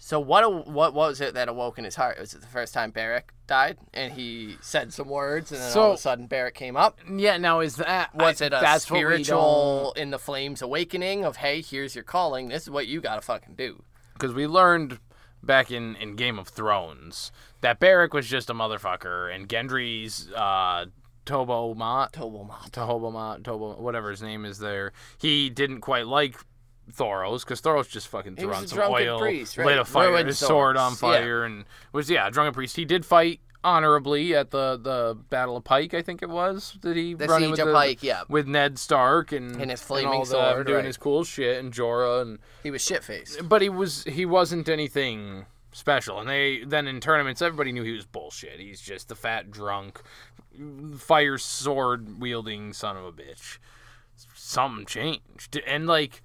[0.02, 2.18] So what what was it that awoke in his heart?
[2.20, 5.92] Was it the first time Beric died, and he said some words, and then all
[5.92, 7.00] of a sudden Beric came up?
[7.10, 11.62] Yeah, now is that Was I- it a spiritual in the flames awakening of hey,
[11.62, 12.48] here's your calling.
[12.48, 13.84] This is what you gotta fucking do.
[14.14, 15.00] because we learned
[15.44, 17.32] back in, in Game of Thrones
[17.62, 20.86] that Beric was just a motherfucker, and Gendry's uh,
[21.26, 22.72] Tobho Mott, Tobomat.
[22.72, 26.38] Tobho Mott, Tobo, whatever his name is there, he didn't quite like
[26.96, 29.68] Thoros because Thoros just fucking threw on some oil, priest, right?
[29.68, 31.20] lit a fire, Ruined his sword on swords, yeah.
[31.22, 32.76] fire, and was yeah, a drunken priest.
[32.76, 36.78] He did fight honorably at the the Battle of Pyke, I think it was.
[36.82, 38.22] Did he The run with of the- Pyke, yeah.
[38.30, 40.86] with Ned Stark and And his all flaming that, sword, doing right.
[40.86, 43.48] his cool shit, and Jorah and He was shit faced.
[43.50, 47.92] but he was he wasn't anything special and they then in tournaments everybody knew he
[47.92, 50.02] was bullshit he's just the fat drunk
[50.98, 53.60] fire sword wielding son of a bitch
[54.34, 56.22] something changed and like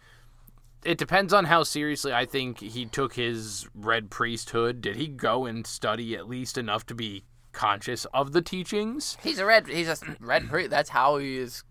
[0.85, 5.45] it depends on how seriously i think he took his red priesthood did he go
[5.47, 9.69] and study at least enough to be conscious of the teachings He's a red.
[9.69, 10.71] He's a red priest.
[10.71, 11.63] That's how he is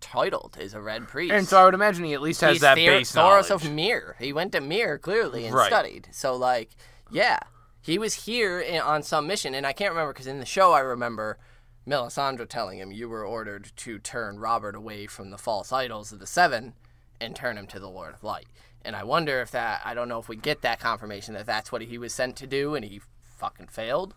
[0.00, 0.56] titled.
[0.58, 1.32] Is a red priest.
[1.34, 3.50] and so i would imagine he at least has He's that Thor- base Thoros knowledge.
[3.50, 4.16] of Myr.
[4.18, 5.66] He went to Myr clearly and Right.
[5.66, 6.08] studied.
[6.12, 6.70] So like,
[7.10, 7.38] yeah,
[7.82, 10.72] he was here in, on some mission, and I can't remember because in the show
[10.72, 11.38] I remember
[11.86, 16.18] Melisandre telling him you were ordered to turn Robert away from the false idols of
[16.18, 16.72] the Seven
[17.20, 18.46] and turn him to the Lord of Light.
[18.82, 21.70] And I wonder if that I don't know if we get that confirmation that that's
[21.70, 23.00] what he was sent to do, and he
[23.36, 24.14] fucking failed.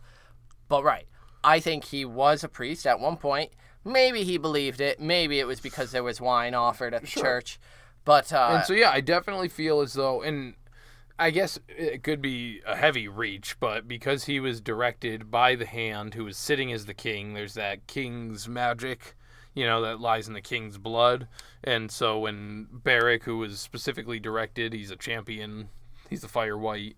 [0.69, 1.07] But right,
[1.43, 3.51] I think he was a priest at one point.
[3.85, 4.99] Maybe he believed it.
[4.99, 7.59] Maybe it was because there was wine offered at the church.
[8.05, 10.55] But uh, And so yeah, I definitely feel as though, and
[11.19, 15.65] I guess it could be a heavy reach, but because he was directed by the
[15.65, 19.15] hand who was sitting as the king, there's that king's magic,
[19.53, 21.27] you know, that lies in the king's blood.
[21.63, 25.69] And so when Beric, who was specifically directed, he's a champion,
[26.09, 26.95] he's the fire wight.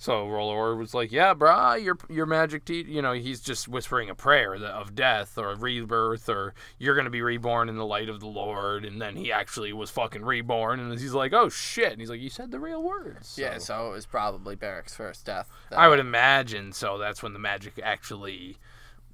[0.00, 4.08] So R'hllor was like, "Yeah, brah, your your magic, te-, you know, he's just whispering
[4.08, 8.08] a prayer that- of death or rebirth or you're gonna be reborn in the light
[8.08, 11.90] of the Lord." And then he actually was fucking reborn, and he's like, "Oh shit!"
[11.90, 14.94] And he's like, "You said the real words." yeah, So- so it was probably Beric's
[14.94, 15.50] first death.
[15.72, 16.96] I would imagine so.
[16.96, 18.58] That's when the magic actually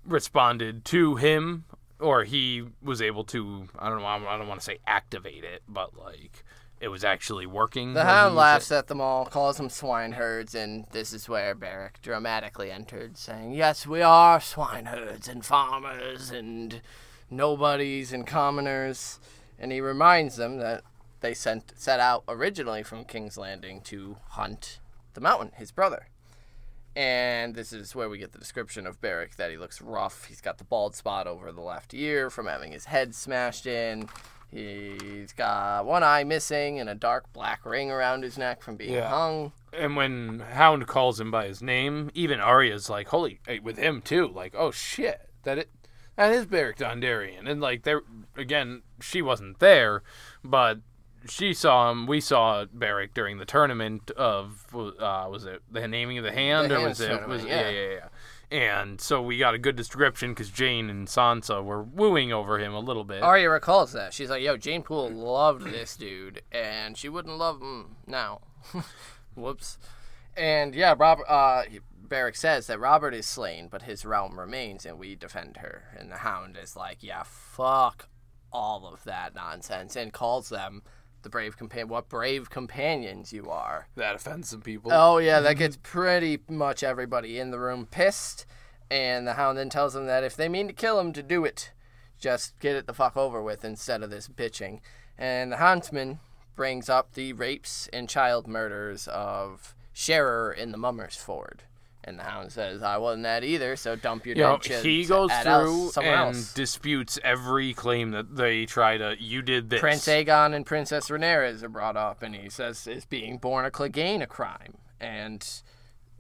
[0.05, 1.65] responded to him,
[2.01, 3.69] or he was able to.
[3.79, 4.07] I don't know.
[4.07, 6.45] I don't want to say activate it, but like
[6.81, 7.95] it was actually working.
[7.95, 12.71] The hound laughs at them all, calls them swineherds, and this is where Beric dramatically
[12.71, 16.83] entered, saying, Yes, we are swineherds and farmers and
[17.31, 19.19] nobodies and commoners.
[19.59, 20.83] And he reminds them that
[21.21, 24.81] they sent set out originally from King's Landing to hunt
[25.15, 26.09] the mountain, his brother.
[26.97, 30.27] And this is where we get the description of Beric that he looks rough.
[30.27, 34.09] He's got the bald spot over the left ear from having his head smashed in.
[34.51, 38.93] He's got one eye missing and a dark black ring around his neck from being
[38.93, 39.09] Yeah.
[39.09, 39.51] hung.
[39.73, 44.29] And when Hound calls him by his name, even Arya's like, "Holy!" with him too.
[44.29, 45.71] Like, "Oh shit, that it,
[46.15, 48.03] that is Beric Dondarrion." And like, there
[48.37, 50.05] again, she wasn't there,
[50.45, 50.79] but
[51.29, 52.07] she saw him.
[52.07, 56.71] We saw Beric during the tournament of uh, was it the naming of the hand
[56.71, 57.71] The or was it was yeah yeah.
[57.71, 58.09] yeah yeah.
[58.51, 62.73] And so we got a good description because Jeyne and Sansa were wooing over him
[62.73, 63.23] a little bit.
[63.23, 64.13] Arya recalls that.
[64.13, 68.43] She's like, yo, Jeyne Poole loved this dude, and she wouldn't love him now.
[69.35, 69.79] Whoops.
[70.37, 71.65] And yeah, Robert, uh,
[72.01, 75.97] Beric says that Robert is slain, but his realm remains, and we defend her.
[75.99, 78.09] And the Hound is like, yeah, fuck
[78.53, 80.83] all of that nonsense, and calls them
[81.25, 81.89] the brave companion.
[81.89, 83.89] What brave companions you are.
[83.97, 84.93] that offends some people.
[84.93, 88.47] Oh yeah, that gets pretty much everybody in the room pissed,
[88.91, 91.45] and the Hound then tells them that if they mean to kill him, to do
[91.45, 91.73] it,
[92.19, 94.81] just get it the fuck over with instead of this bitching.
[95.19, 96.21] And the Huntsman
[96.55, 101.65] brings up the rapes and child murders of Sherrer in the Mummers Ford.
[102.07, 105.31] And the Hound says, "I wasn't that either, so dump your You know, he goes
[105.33, 109.17] through else, and else." disputes every claim that they try to.
[109.19, 109.81] You did this.
[109.81, 113.71] Prince Aegon and Princess Rhaenyra are brought up, and he says, "Is being born a
[113.71, 115.47] Clegane a crime?" And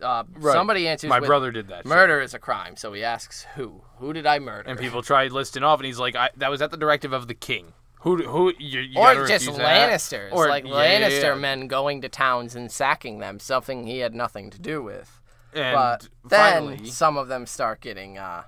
[0.02, 0.52] uh, Right.
[0.54, 1.78] somebody answers, My with, brother did that.
[1.78, 1.86] shit.
[1.86, 2.76] Murder is a crime.
[2.76, 3.82] So he asks, "Who?
[3.98, 6.62] Who did I murder?" And people tried listing off, and he's like, I, "That was
[6.62, 8.22] at the directive of the king." Who?
[8.22, 8.52] Who?
[8.58, 9.48] You, you or just.
[9.48, 11.34] Lannisters, Or like yeah, yeah, Lannister yeah.
[11.36, 15.20] men going to towns and sacking them, something he had nothing to do with.
[15.54, 18.44] And but then finally, some of them start getting uh,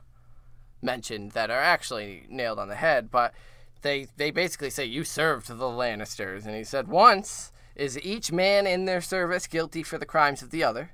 [0.83, 3.11] mentioned that are actually nailed on the head.
[3.11, 3.35] But
[3.83, 8.66] they they basically say you served the Lannisters, and he said once is each man
[8.66, 10.92] in their service guilty for the crimes of the other.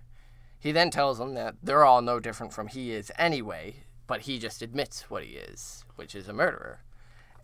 [0.59, 4.39] He then tells them that they're all no different from he is anyway, but he
[4.39, 6.81] just admits what he is, which is a murderer.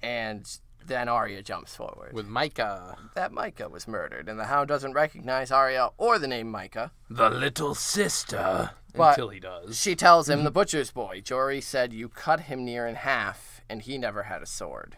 [0.03, 0.47] And
[0.89, 2.13] then Arya jumps forward.
[2.13, 2.97] With Mycah.
[3.15, 6.91] that Mycah was murdered, and the Hound doesn't recognize Arya or the name Mycah.
[7.09, 8.71] The little sister.
[8.95, 9.79] But- Until he does.
[9.81, 13.83] She tells him, the butcher's boy, Jory said you cut him near in half, and
[13.83, 14.97] he never had a sword.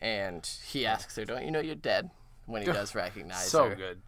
[0.00, 2.10] And he asks her, Don't you know you're dead?
[2.46, 3.70] When he does recognize So her.
[3.70, 4.02] So good.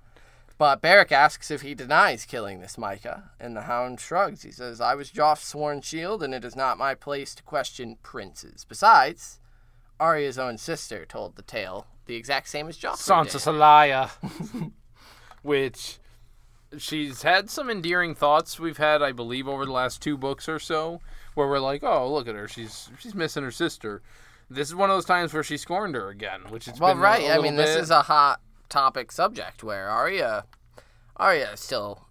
[0.58, 4.42] But Beric asks if he denies killing this Mycah, and the Hound shrugs.
[4.42, 7.96] He says, I was Joff's sworn shield, and it is not my place to question
[8.02, 8.64] princes.
[8.68, 9.40] Besides,
[10.04, 14.10] Arya's own sister told the tale, the exact same as Joffrey Sansa's a liar.
[15.42, 15.98] Which
[16.76, 20.58] she's had some endearing thoughts we've had, I believe, over the last two books or
[20.58, 21.00] so,
[21.34, 24.02] where we're like, oh, look at her, she's she's missing her sister.
[24.50, 27.00] This is one of those times where she scorned her again, which it's Well, been
[27.00, 27.30] Well, right.
[27.30, 30.44] I mean, this is a hot topic subject where Arya,
[31.16, 32.06] Arya is still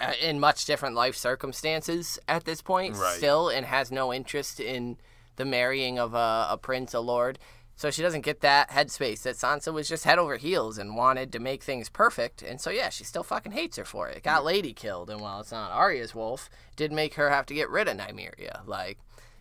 [0.00, 3.16] uh, in much different life circumstances at this point, Right.
[3.16, 4.98] still, and has no interest in
[5.36, 7.38] the marrying of a, a prince, a lord.
[7.76, 11.32] So she doesn't get that headspace that Sansa was just head over heels and wanted
[11.32, 12.40] to make things perfect.
[12.42, 14.22] And so yeah, she still fucking hates her for it.
[14.22, 17.68] Got Lady killed, and while it's not Arya's wolf, did make her have to get
[17.68, 18.64] rid of Nymeria.
[18.64, 18.98] Like,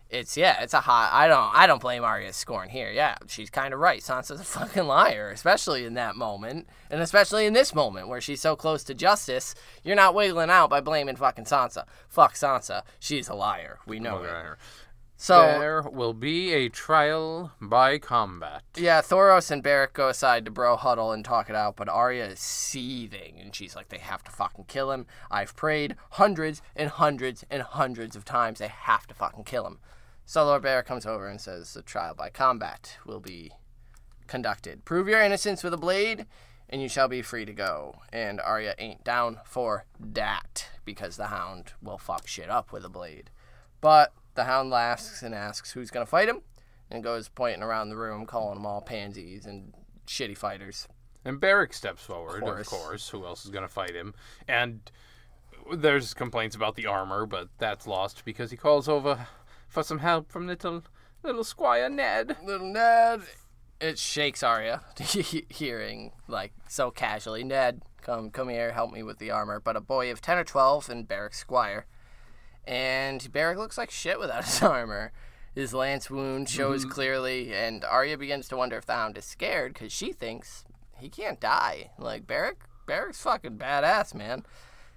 [0.10, 1.10] it's yeah, it's a hot.
[1.12, 2.92] I don't I don't blame Arya's scorn here.
[2.92, 4.02] Yeah, she's kind of right.
[4.02, 8.42] Sansa's a fucking liar, especially in that moment, and especially in this moment where she's
[8.42, 9.54] so close to justice.
[9.84, 11.86] You're not wiggling out by blaming fucking Sansa.
[12.08, 12.84] Fuck Sansa.
[13.00, 13.80] She's a liar.
[13.86, 14.58] We know it.
[15.24, 18.62] So there will be a trial by combat.
[18.76, 22.26] yeah, Thoros and Beric go aside to bro huddle and talk it out, but Arya
[22.26, 25.06] is seething, and she's like, "They have to fucking kill him.
[25.32, 28.60] I've prayed hundreds and hundreds and hundreds of times.
[28.60, 29.80] They have to fucking kill him."
[30.26, 33.54] So Lord Beric comes over and says, "The trial by combat will be
[34.28, 34.84] conducted.
[34.84, 36.26] Prove your innocence with a blade,
[36.68, 41.28] and you shall be free to go." And Arya ain't down for that because the
[41.28, 43.30] Hound will fuck shit up with a blade.
[43.80, 46.42] But the Hound laughs and asks who's gonna fight him,
[46.90, 49.74] and goes pointing around the room, calling them all pansies and
[50.08, 50.88] shitty fighters.
[51.26, 52.68] And Beric steps forward, of course.
[52.68, 53.10] course.
[53.10, 54.14] Who else is going to fight him?
[54.48, 54.92] And
[55.74, 59.28] there's complaints about the armor, but that's lost because he calls over
[59.68, 60.84] for some help from little
[61.24, 62.36] little Squire Ned.
[62.44, 63.22] Little Ned.
[63.80, 64.82] It shakes Arya,
[65.50, 69.60] hearing like so casually, Ned, come come here, help me with the armor.
[69.60, 71.86] But a boy of ten or twelve and Beric Squire,
[72.66, 75.12] and Beric looks like shit without his armor.
[75.54, 76.92] His lance wound shows mm-hmm.
[76.92, 80.66] clearly, and Arya begins to wonder if the Hound is scared because she thinks
[80.98, 81.92] he can't die.
[82.00, 84.46] Like Beric, Beric's fucking badass, man.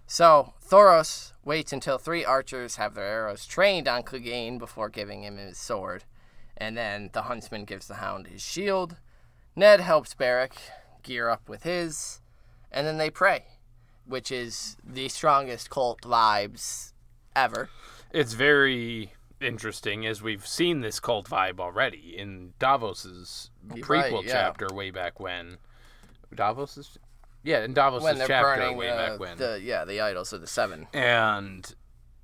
[0.06, 5.36] So Thoros waits until three archers have their arrows trained on Clegane before giving him
[5.36, 6.04] his sword,
[6.56, 8.96] and then the huntsman gives the hound his shield.
[9.54, 10.56] Ned helps Beric
[11.02, 12.20] gear up with his,
[12.70, 13.44] and then they pray,
[14.06, 16.92] which is the strongest cult vibes
[17.36, 17.68] ever.
[18.12, 24.24] It's very interesting as we've seen this cult vibe already in Davos's You're prequel right,
[24.24, 24.32] yeah.
[24.32, 25.58] chapter way back when.
[26.34, 26.98] Davos's
[27.44, 29.38] yeah, in Davos's When they're chapter burning way uh, back when.
[29.38, 30.88] the yeah the idols of the seven.
[30.92, 31.72] And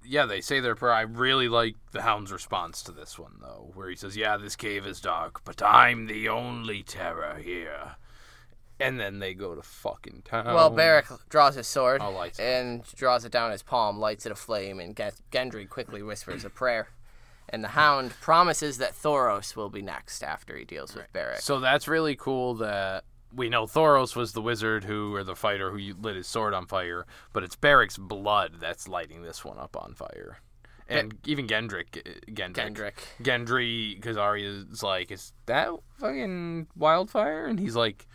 [0.04, 0.92] yeah, they say their prayer.
[0.92, 4.56] I really like the Hound's response to this one, though, where he says, Yeah, this
[4.56, 7.96] cave is dark, but I'm the only terror here.
[8.82, 10.46] And then they go to fucking town.
[10.46, 12.40] Well, Beric draws his sword it.
[12.40, 14.96] and draws it down his palm, lights it aflame, and
[15.30, 16.88] Gendry quickly whispers a prayer.
[17.48, 21.40] And the Hound promises that Thoros will be next after he deals with Beric.
[21.40, 25.70] So that's really cool that we know Thoros was the wizard who, or the fighter
[25.70, 29.76] who lit his sword on fire, but it's Beric's blood that's lighting this one up
[29.76, 30.38] on fire.
[30.88, 32.92] And even Gendrick, uh, Gendrick, Gendrick.
[33.22, 37.46] Gendry, because Arya's like, is that fucking wildfire?
[37.46, 38.06] And he's like,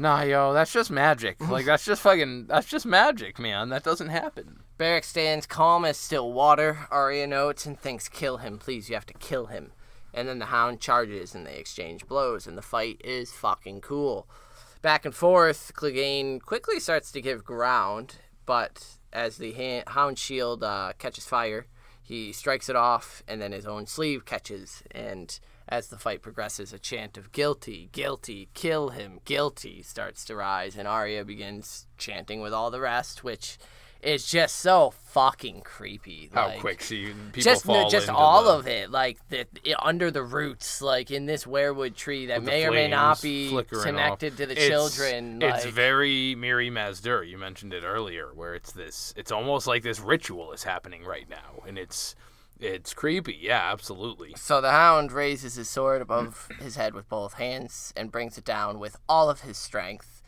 [0.00, 1.40] nah, yo, that's just magic.
[1.48, 3.68] like, that's just fucking, that's just magic, man.
[3.68, 4.60] That doesn't happen.
[4.78, 9.06] Beric stands calm as still water, Arya notes, and thinks, kill him, please, you have
[9.06, 9.72] to kill him.
[10.12, 14.26] And then the Hound charges and they exchange blows, and the fight is fucking cool.
[14.82, 20.64] Back and forth, Clegane quickly starts to give ground, but as the ha- Hound shield
[20.64, 21.66] uh, catches fire,
[22.02, 24.82] he strikes it off, and then his own sleeve catches.
[24.90, 25.38] And
[25.70, 30.76] as the fight progresses, a chant of guilty, guilty, kill him, guilty starts to rise,
[30.76, 33.56] and Arya begins chanting with all the rest, which
[34.02, 36.30] is just so fucking creepy.
[36.32, 39.74] How like- quick she people just fall just all the- of it like the, i-
[39.82, 43.48] under the roots like in this weirwood tree that may or may not be
[43.82, 44.38] connected off.
[44.38, 47.22] to the It's- children It's like, very Mirri Maz Duur.
[47.24, 49.12] You mentioned it earlier, where it's this.
[49.18, 52.14] It's almost like this ritual is happening right now, and it's
[52.60, 53.38] it's creepy.
[53.40, 54.34] Yeah, absolutely.
[54.36, 58.44] so the hound raises his sword above his head with both hands and brings it
[58.44, 60.20] down with all of his strength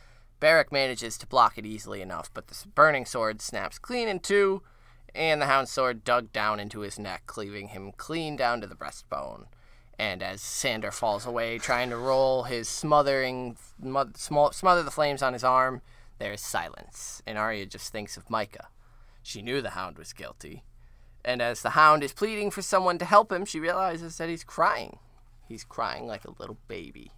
[0.43, 4.61] Beric manages to block it easily enough, but the burning sword snaps clean in two,
[5.15, 8.75] and the hound's sword dug down into his neck, cleaving him clean down to the
[8.75, 9.45] breastbone.
[9.97, 13.55] And as Sandor falls away, trying to roll his smothering,
[14.17, 15.81] smother the flames on his arm,
[16.19, 17.21] there's silence.
[17.25, 18.65] And Arya just thinks of Mycah.
[19.21, 20.65] She knew the hound was guilty.
[21.25, 24.43] And as the hound is pleading for someone to help him, she realizes that he's
[24.43, 24.99] crying.
[25.47, 27.11] He's crying like a little baby.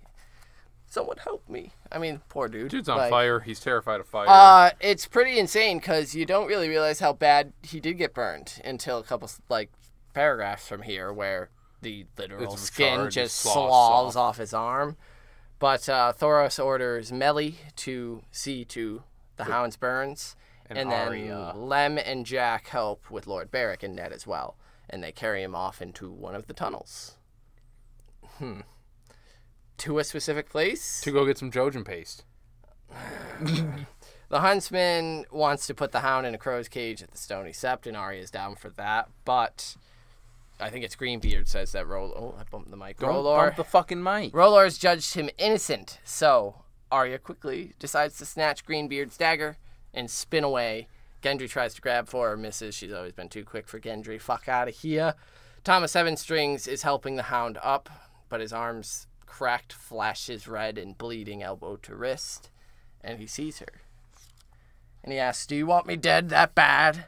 [0.87, 1.71] Someone help me.
[1.91, 2.69] I mean, poor dude.
[2.69, 3.39] Dude's on Like, fire.
[3.39, 4.27] He's terrified of fire.
[4.29, 8.61] Uh, it's pretty insane because you don't really realize how bad he did get burned
[8.63, 9.71] until a couple like
[10.13, 11.49] paragraphs from here, where
[11.81, 14.29] the literal It's skin just sloughs off.
[14.29, 14.95] off his arm.
[15.57, 19.03] But uh, Thoros orders Meli to see to
[19.37, 20.35] the hound's burns,
[20.69, 21.53] And and, then Arya.
[21.55, 24.57] Lem and Jack help with Lord Beric and Ned as well,
[24.89, 27.17] and they carry him off into one of the tunnels.
[28.37, 28.61] Hmm.
[29.79, 31.01] To a specific place.
[31.01, 32.23] to go get some Jojen paste.
[34.27, 37.85] The huntsman wants to put the hound in a crow's cage at the Stony Sept,
[37.85, 39.07] and Arya's down for that.
[39.23, 39.75] But
[40.59, 42.11] I think it's Greenbeard says that Roll.
[42.15, 42.97] Oh, I bumped the mic.
[42.97, 44.33] Don't bump the fucking mic.
[44.33, 49.57] R'hllor's judged him innocent, so Arya quickly decides to snatch Greenbeard's dagger
[49.95, 50.87] and spin away.
[51.23, 52.75] Gendry tries to grab for her, misses.
[52.75, 54.21] She's always been too quick for Gendry.
[54.21, 55.15] Fuck out of here.
[55.63, 57.89] Thomas Seven Strings is helping the hound up,
[58.29, 62.51] but his arms cracked, flashes red and bleeding elbow to wrist,
[63.01, 63.81] and he sees her.
[65.03, 67.05] And he asks, Do you want me dead that bad?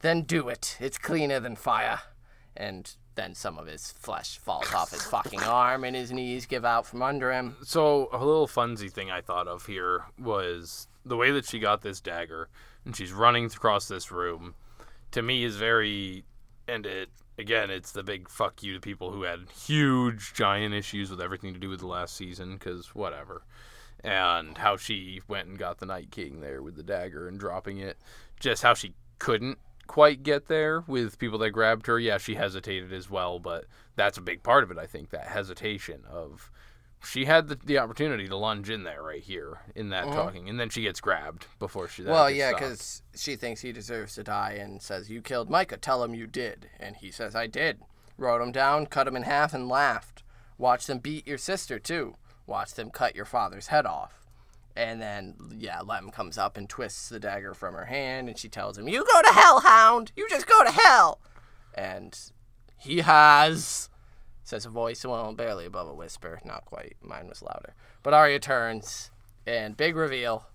[0.00, 0.78] Then do it.
[0.80, 2.00] It's cleaner than fire.
[2.56, 6.64] And then some of his flesh falls off his fucking arm, and his knees give
[6.64, 7.56] out from under him.
[7.62, 11.82] So a little funsy thing I thought of here was the way that she got
[11.82, 12.48] this dagger
[12.84, 14.54] and she's running across this room.
[15.12, 16.24] To me, is very,
[16.68, 17.08] and it
[17.40, 21.52] again, it's the big fuck you to people who had huge, giant issues with everything
[21.54, 23.42] to do with the last season, because whatever.
[24.04, 27.78] And how she went and got the Night King there with the dagger and dropping
[27.78, 27.98] it.
[28.38, 31.98] Just how she couldn't quite get there with people that grabbed her.
[31.98, 35.26] Yeah, she hesitated as well, but that's a big part of it, I think, that
[35.26, 36.50] hesitation of
[37.02, 40.14] she had the, the opportunity to lunge in there right here in that mm-hmm.
[40.14, 42.02] talking, and then she gets grabbed before she.
[42.02, 45.80] Well, yeah, because she thinks he deserves to die and says, You killed Mycah.
[45.80, 46.68] Tell him you did.
[46.78, 47.80] And he says, I did.
[48.18, 50.22] Wrote him down, cut him in half, and laughed.
[50.58, 52.16] Watch them beat your sister, too.
[52.46, 54.26] Watch them cut your father's head off.
[54.76, 58.48] And then, yeah, Lem comes up and twists the dagger from her hand, and she
[58.48, 60.12] tells him, You go to hell, hound!
[60.16, 61.18] You just go to hell!
[61.74, 62.18] And
[62.76, 63.88] he has,
[64.50, 66.40] says a voice, well, barely above a whisper.
[66.44, 66.96] Not quite.
[67.00, 67.74] Mine was louder.
[68.02, 69.10] But Arya turns,
[69.46, 70.46] and big reveal.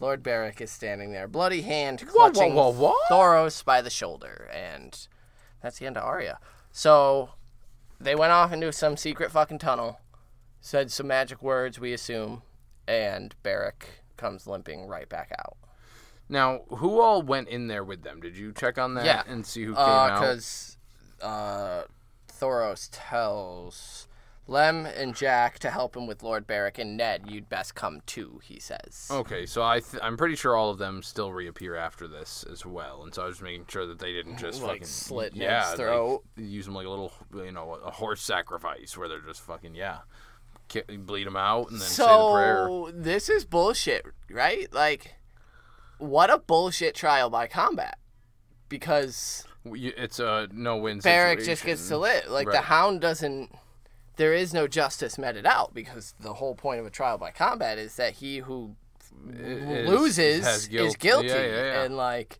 [0.00, 2.94] Lord Beric is standing there, bloody hand Whoa, whoa, clutching whoa.
[3.08, 5.06] Thoros by the shoulder, and
[5.62, 6.38] that's the end of Arya.
[6.72, 7.30] So
[8.00, 10.00] they went off into some secret fucking tunnel,
[10.60, 12.42] said some magic words, we assume,
[12.88, 15.56] and Beric comes limping right back out.
[16.28, 18.20] now who all went in there with them?
[18.20, 19.22] Did you check on that Yeah.
[19.28, 20.18] and see who came out?
[20.20, 20.76] Because
[21.22, 21.82] uh,
[22.38, 24.08] Thoros tells
[24.46, 28.40] Lem and Jack to help him with Lord Beric, and Ned, you'd best come too,
[28.44, 29.08] he says.
[29.10, 32.66] Okay, so I th- I'm pretty sure all of them still reappear after this as
[32.66, 35.34] well, and so I was just making sure that they didn't just Like fucking slit
[35.34, 36.24] yeah, Ned's throat.
[36.36, 39.74] Like, use them like a little you know a horse sacrifice where they're just fucking
[39.74, 39.98] yeah,
[40.98, 42.66] bleed them out and then say the prayer.
[42.66, 44.72] So this is bullshit, right?
[44.74, 45.14] Like,
[45.98, 47.98] what a bullshit trial by combat.
[48.68, 50.98] Because It's a no win.
[51.00, 52.28] Beric just gets to live.
[52.28, 53.50] Like the Hound doesn't.
[54.16, 57.78] There is no justice meted out because the whole point of a trial by combat
[57.78, 58.76] is that he who
[59.32, 61.82] Is- loses has is guilty, Yeah, yeah, yeah.
[61.82, 62.38] and like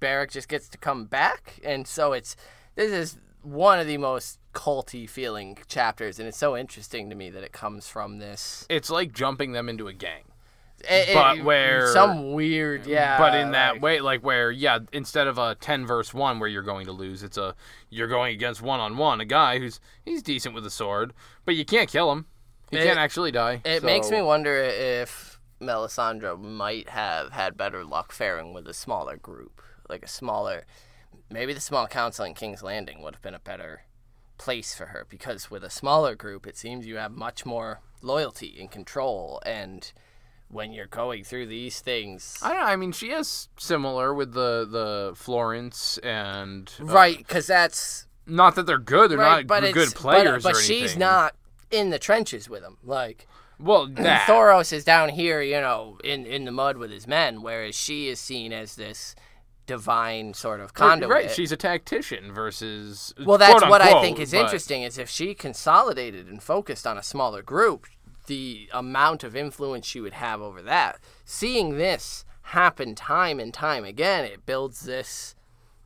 [0.00, 2.36] Beric just gets to come back, and so it's
[2.76, 7.28] this is one of the most culty feeling chapters, and it's so interesting to me
[7.30, 8.64] that it comes from this.
[8.70, 10.22] It's like jumping them into a gang.
[10.88, 14.78] It- But it- where- some weird, yeah, but in that like- way, like where, yeah,
[14.92, 17.54] instead of a ten verse one where you're going to lose, it's a
[17.90, 21.12] you're going against one on one, a guy who's he's decent with a sword,
[21.44, 22.26] but you can't kill him.
[22.70, 23.60] He It- can't actually die.
[23.64, 29.16] It makes me wonder if Melisandre might have had better luck faring with a smaller
[29.16, 30.64] group, like a smaller.
[31.30, 33.84] Maybe the small council in King's Landing would have been a better
[34.38, 38.56] place for her because with a smaller group, it seems you have much more loyalty
[38.58, 39.40] and control.
[39.46, 39.92] And
[40.52, 42.62] when you're going through these things, I don't.
[42.62, 47.18] I mean, she is similar with the the Florents and uh, right?
[47.18, 50.42] Because that's Not that they're good; they're right, not but good players.
[50.42, 51.34] But, but she's not
[51.70, 53.26] in the trenches with them, like.
[53.58, 57.42] Well, that Thoros is down here, you know, in, in the mud with his men,
[57.42, 59.14] whereas she is seen as this
[59.66, 61.10] divine sort of conduit.
[61.10, 63.14] Right, she's a tactician versus.
[63.24, 66.98] well, that's what I think is but- interesting is if she consolidated and focused on
[66.98, 67.86] a smaller group,
[68.26, 70.98] the amount of influence she would have over that.
[71.24, 75.34] Seeing this happen time and time again, it builds this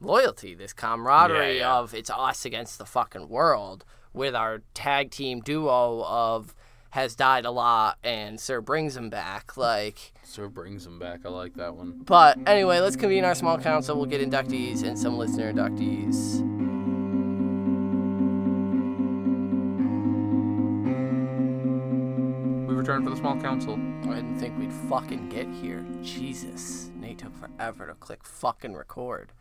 [0.01, 1.76] loyalty, this camaraderie Yeah, yeah.
[1.78, 3.84] of it's us against the fucking world.
[4.12, 6.55] with our tag team duo of
[6.91, 9.59] has died a lot and Sir brings him back.
[9.59, 11.20] Like, Sir brings him back.
[11.26, 12.01] I like that one.
[12.07, 13.95] but anyway, let's convene our small council.
[13.97, 16.66] We'll get inductees and some listener inductees.
[22.87, 23.74] Return for the small council.
[24.05, 25.84] I didn't think we'd fucking get here.
[26.03, 26.89] Jesus.
[26.95, 29.32] Nate took forever to click fucking record.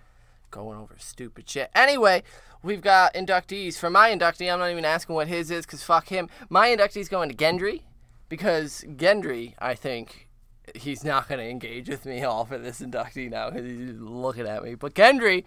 [0.49, 1.69] Going over stupid shit.
[1.75, 2.23] Anyway,
[2.63, 3.77] we've got inductees.
[3.77, 6.27] For my inductee, I'm not even asking what his is because fuck him.
[6.49, 7.83] My inductee's going to Gendry
[8.29, 10.27] because Gendry, I think,
[10.73, 14.47] he's not going to engage with me all for this inductee now because he's looking
[14.47, 14.73] at me.
[14.73, 15.43] But Gendry,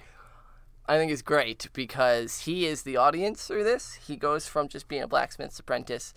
[0.87, 3.99] I think is great because he is the audience through this.
[4.07, 6.15] He goes from just being a blacksmith's apprentice.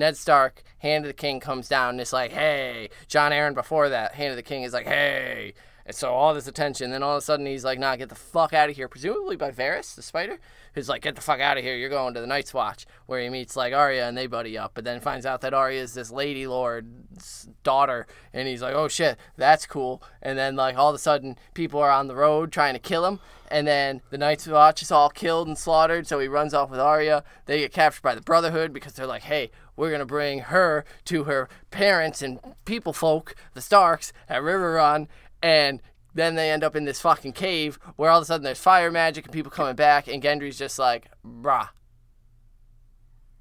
[0.00, 2.88] Ned Stark, Hand of the King comes down and it's like, hey.
[3.06, 5.54] Jon Arryn before that, Hand of the King is like, hey.
[5.86, 8.14] And so all this attention, then all of a sudden he's like, nah, get the
[8.14, 8.86] fuck out of here.
[8.86, 10.38] Presumably by Varys, the spider,
[10.74, 11.76] who's like, get the fuck out of here.
[11.76, 14.72] You're going to the Night's Watch, where he meets like Arya and they buddy up.
[14.74, 18.88] But then finds out that Arya is this Lady Lord's daughter, and he's like, oh
[18.88, 20.02] shit, that's cool.
[20.22, 23.04] And then like all of a sudden people are on the road trying to kill
[23.04, 23.18] him.
[23.50, 26.78] And then the Night's Watch is all killed and slaughtered, so he runs off with
[26.78, 27.24] Arya.
[27.46, 31.24] They get captured by the Brotherhood because they're like, hey, we're gonna bring her to
[31.24, 35.08] her parents and people folk, the Starks, at Riverrun,
[35.42, 35.80] and
[36.14, 38.90] then they end up in this fucking cave where all of a sudden there's fire
[38.90, 41.68] magic and people coming back, and Gendry's just like, bruh.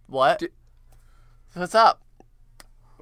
[0.07, 0.43] What?
[1.53, 2.01] What's up?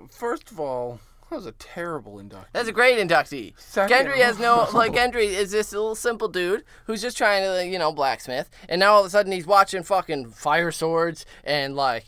[0.10, 2.50] First of all, that was a terrible induction.
[2.54, 3.54] That's a great inductee.
[3.60, 7.68] Second Gendry has no like Gendry is this little simple dude who's just trying to
[7.68, 11.76] you know blacksmith, and now all of a sudden he's watching fucking fire swords and
[11.76, 12.06] like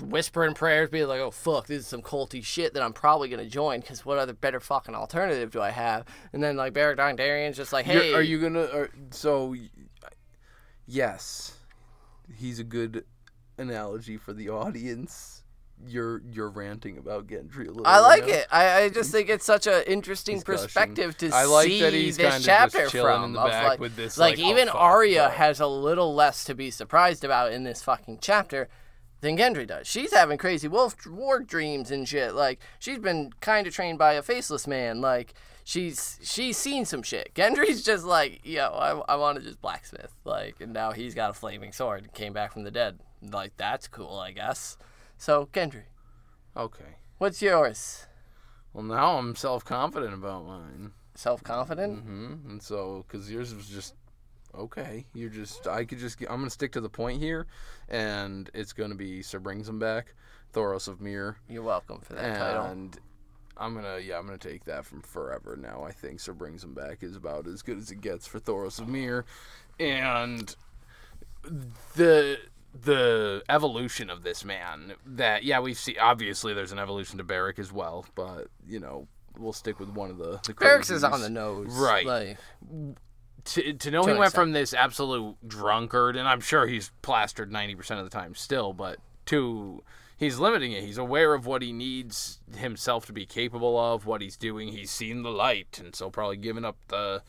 [0.00, 3.46] whispering prayers, being like, "Oh fuck, this is some culty shit that I'm probably gonna
[3.46, 7.56] join because what other better fucking alternative do I have?" And then like Beric Dondarrion's
[7.56, 8.88] just like, You're- "Hey, are you gonna?
[9.10, 9.54] So,
[10.86, 11.58] yes,
[12.36, 13.04] he's a good
[13.58, 15.42] analogy for the audience.
[15.84, 17.86] You're you're ranting about Gendry a little.
[17.86, 18.34] I like now.
[18.34, 18.46] it.
[18.52, 20.64] I, I just think it's such an interesting Discussion.
[20.64, 23.24] perspective to I like see that he's this chapter from.
[23.24, 26.14] in the back like, with this, like, like, oh, even fuck, Arya has a little
[26.14, 28.68] less to be surprised about in this fucking chapter
[29.22, 29.86] than Gendry does.
[29.86, 32.34] She's having crazy wolf war dreams and shit.
[32.34, 35.00] Like she's been kind of trained by a faceless man.
[35.00, 35.32] Like
[35.64, 37.32] she's she's seen some shit.
[37.34, 40.12] Gendry's just like, yo, I, I want to just blacksmith.
[40.24, 42.98] Like, and now he's got a flaming sword and came back from the dead.
[43.22, 44.76] Like that's cool, I guess.
[45.16, 45.84] So Gendry,
[46.56, 46.96] Okay.
[47.18, 48.06] what's yours?
[48.74, 50.92] Well, now I'm self confident about mine.
[51.14, 51.98] Self confident.
[52.04, 52.50] Mm-hmm.
[52.50, 53.94] And so, because yours was just
[54.56, 57.46] okay, you're just I could just I'm gonna stick to the point here,
[57.88, 60.14] and it's gonna be Sir brings him back,
[60.52, 62.66] Thoros of Myr, You're welcome for that title.
[62.66, 62.98] and
[63.56, 65.84] I'm gonna yeah I'm gonna take that from forever now.
[65.84, 68.78] I think Sir brings him back is about as good as it gets for Thoros
[68.78, 69.24] of Myr,
[69.78, 70.54] and
[71.96, 72.38] the
[72.74, 77.58] the evolution of this man that yeah we've seen obviously there's an evolution to Beric
[77.58, 79.06] as well, but you know
[79.38, 81.68] we'll stick with one of the the Barracks is on the nose.
[81.70, 82.06] Right.
[82.06, 82.38] Like,
[83.44, 84.34] to, to know To he went extent.
[84.34, 88.98] from this absolute drunkard, and I'm sure he's plastered 90% of the time still, but
[89.26, 89.82] to
[90.16, 90.84] he's limiting it.
[90.84, 94.68] He's aware of what he needs himself to be capable of, what he's doing.
[94.68, 97.22] He's seen the light, and so probably giving up the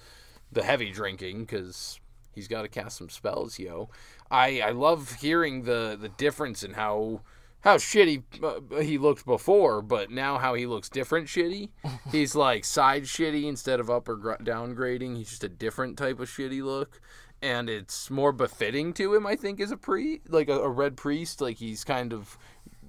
[0.51, 1.99] the heavy drinking because
[2.31, 3.89] he's got to cast some spells, yo.
[4.29, 7.21] I I love hearing the the difference in how
[7.63, 11.69] how shitty uh, he looked before, but now how he looks different shitty.
[12.11, 15.17] He's like side shitty instead of up or gr- downgrading.
[15.17, 16.99] He's just a different type of shitty look,
[17.41, 20.97] and it's more befitting to him, I think, as a pre like a, a red
[20.97, 21.39] priest.
[21.39, 22.37] Like he's kind of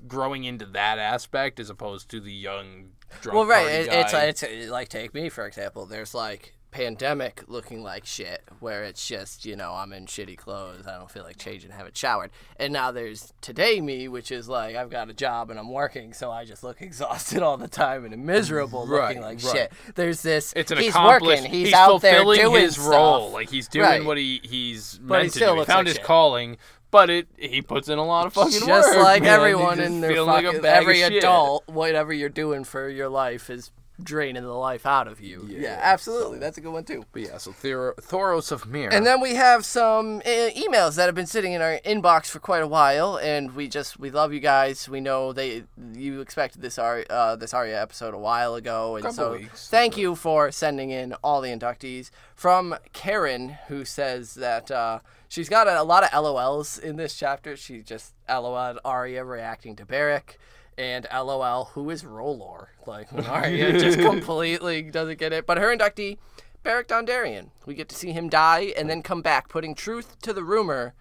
[0.09, 3.67] growing into that aspect as opposed to the young drunk well, right.
[3.67, 5.87] It, it's it's like take me for example.
[5.87, 10.87] There's like pandemic looking like shit, where it's just you know I'm in shitty clothes.
[10.89, 12.31] I don't feel like changing, haven't showered.
[12.59, 16.13] And now there's today me, which is like I've got a job and I'm working,
[16.13, 19.53] so I just look exhausted all the time and miserable, looking like right.
[19.55, 19.73] shit.
[19.95, 20.53] There's this.
[20.57, 21.45] It's an he's working.
[21.45, 22.87] He's, out there doing his stuff.
[22.89, 23.31] role.
[23.31, 24.05] Like he's doing Right.
[24.05, 25.61] what he he's But he meant to still do.
[25.61, 26.05] He found like his shit.
[26.05, 26.57] calling,
[26.91, 28.97] but it he puts in a lot of fucking just work.
[29.05, 29.31] like man.
[29.33, 31.13] everyone He's in just their feeling like fucking, every shit.
[31.15, 33.71] adult, whatever you're doing for your life is
[34.03, 35.47] draining the life out of you.
[35.49, 36.39] Yeah, Yeah, absolutely.
[36.39, 37.05] That's a good one too.
[37.13, 38.89] But yeah, so Thor- Thoros of Myr.
[38.93, 42.41] And then we have some uh, emails that have been sitting in our inbox for
[42.41, 44.89] quite a while, and we just we love you guys.
[44.89, 49.05] We know they you expected this Ar- uh, this Arya episode a while ago, and
[49.05, 52.11] Couple so weeks, thank you for sending in all the inductees.
[52.35, 57.15] From Karen, who says that uh, she's got a, a lot of LOLs in this
[57.15, 57.57] chapter.
[57.57, 60.37] She just LOL'd Arya reacting to Beric.
[60.77, 62.67] And LOL, who is R'hllor?
[62.87, 65.47] Like just completely doesn't get it.
[65.47, 66.19] But her inductee,
[66.63, 67.51] Beric Dondarrion.
[67.67, 70.95] We get to see him die and then come back, putting truth to the rumor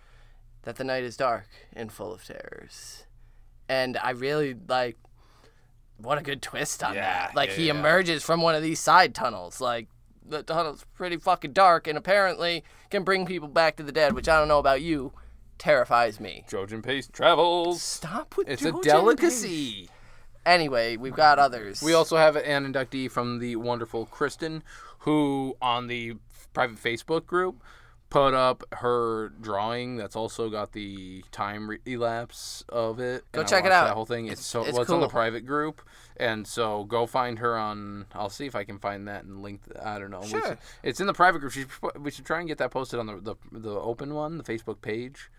[0.64, 3.06] that the night is dark and full of terrors.
[3.68, 4.98] And I really like
[5.98, 7.36] what a good twist on Yeah, that.
[7.36, 7.74] Like yeah, he yeah.
[7.80, 9.60] emerges from one of these side tunnels.
[9.62, 9.88] Like
[10.26, 14.28] the tunnel's pretty fucking dark and apparently can bring people back to the dead, which
[14.30, 15.14] I don't know about you,
[15.64, 16.44] terrifies me.
[16.50, 17.82] Jojen paste travels.
[17.82, 18.54] Stop with the.
[18.54, 19.90] It's a Jojen delicacy.
[20.46, 21.82] Anyway, we've got others.
[21.82, 24.62] We also have an inductee from the wonderful Kristen,
[25.00, 26.16] who on the
[26.54, 27.64] private Facebook group
[28.10, 29.96] put up her drawing.
[29.96, 33.24] That's also got the time re- elapse of it.
[33.32, 33.86] Go and I check it watched out.
[33.86, 34.28] That whole thing.
[34.28, 35.12] It's so it's well, it's on the cool.
[35.12, 35.82] private group,
[36.18, 38.08] and so go find her on.
[38.14, 39.64] I'll see if I can find that and link.
[39.64, 40.20] th- I don't know.
[40.20, 40.46] We Sure.
[40.46, 41.56] should- it's in the private group.
[41.56, 44.38] We should, we should try and get that posted on the the, the open one,
[44.38, 45.30] the Facebook page.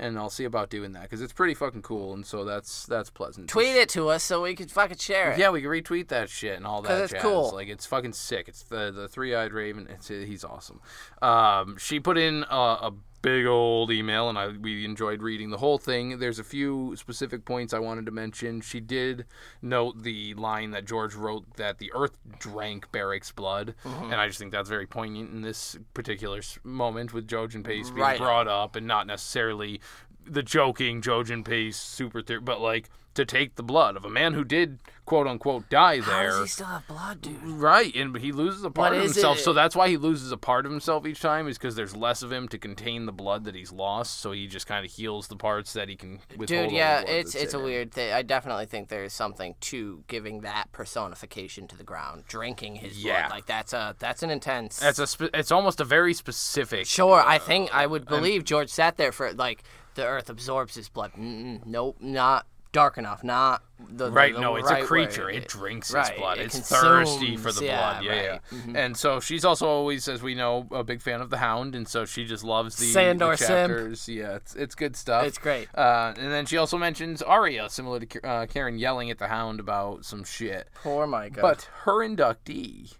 [0.00, 3.10] And I'll see about doing that because it's pretty fucking cool, and so that's that's
[3.10, 3.48] pleasant.
[3.50, 5.38] tweet it to us so we can fucking share it.
[5.38, 7.22] Yeah, we can retweet that shit and all that Because it's jazz.
[7.22, 7.50] cool.
[7.52, 8.48] Like it's fucking sick.
[8.48, 9.86] It's the the three eyed raven.
[9.90, 10.80] It's he's awesome.
[11.20, 12.92] Um, she put in a, a
[13.22, 16.18] big old email, and I we enjoyed reading the whole thing.
[16.18, 18.60] There's a few specific points I wanted to mention.
[18.60, 19.26] She did
[19.62, 24.04] note the line that George wrote that the Earth drank Beric's blood, Mm-hmm.
[24.12, 28.02] and I just think that's very poignant in this particular moment with Jojen Paste being
[28.06, 28.18] Right.
[28.18, 29.80] brought up, and not necessarily
[30.26, 34.34] the joking Jojen Paste super theory, but like to take the blood of a man
[34.34, 36.30] who did quote unquote die there.
[36.30, 37.42] How does he still have blood, dude?
[37.42, 40.30] Right, and he loses a part But of himself, it- so that's why he loses
[40.30, 41.48] a part of himself each time.
[41.48, 44.46] Is because there's less of him to contain the blood that he's lost, so he
[44.46, 46.68] just kind of heals the parts that he can withhold.
[46.68, 48.12] Dude, yeah, it's it's a in weird thing.
[48.12, 53.22] I definitely think there's something to giving that personification to the ground, drinking his Yeah.
[53.26, 53.36] blood.
[53.38, 54.78] Like that's a that's an intense.
[54.78, 55.06] That's a.
[55.08, 56.86] Spe- it's almost a very specific.
[56.86, 57.20] sure.
[57.20, 59.64] I uh, think I would believe George sat there for like
[59.96, 61.12] the earth absorbs his blood.
[61.18, 63.24] Mm-mm, nope, not dark enough.
[63.24, 65.26] Not the, the- Right, the no, it's right a creature.
[65.26, 65.36] way.
[65.36, 66.38] It drinks right, its blood.
[66.38, 68.04] it it's thirsty for the yeah, blood.
[68.04, 68.40] Yeah, right.
[68.52, 68.76] Mm-hmm.
[68.76, 71.86] And so she's also always, as we know, a big fan of the Hound, and
[71.88, 73.48] so she just loves the, Sandor the simp.
[73.48, 74.08] chapters.
[74.08, 75.24] Yeah, it's it's good stuff.
[75.24, 75.68] It's great.
[75.74, 79.60] Uh, and then she also mentions Arya, similar to uh, Karen, yelling at the Hound
[79.60, 80.68] about some shit.
[80.74, 81.40] Poor Mycah.
[81.40, 82.94] But her inductee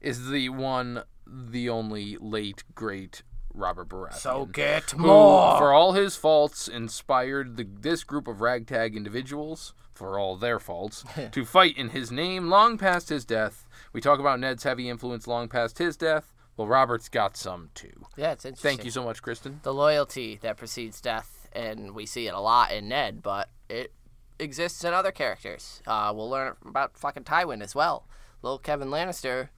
[0.00, 3.22] is the one, the only late great
[3.54, 4.14] Robert Baratheon.
[4.14, 5.56] so get who, more.
[5.58, 11.04] for all his faults, inspired the, this group of ragtag individuals, for all their faults,
[11.32, 13.68] to fight in his name long past his death.
[13.92, 16.32] We talk about Ned's heavy influence long past his death.
[16.56, 18.06] Well, Robert's got some too.
[18.16, 18.70] yeah, it's interesting.
[18.70, 19.60] Thank you so much, Kristen.
[19.62, 23.92] the loyalty that precedes death, and we see it a lot in Ned, but it
[24.38, 25.80] exists in other characters.
[25.86, 28.06] Uh, we'll learn about fucking Tywin as well.
[28.42, 29.48] Little Kevan Lannister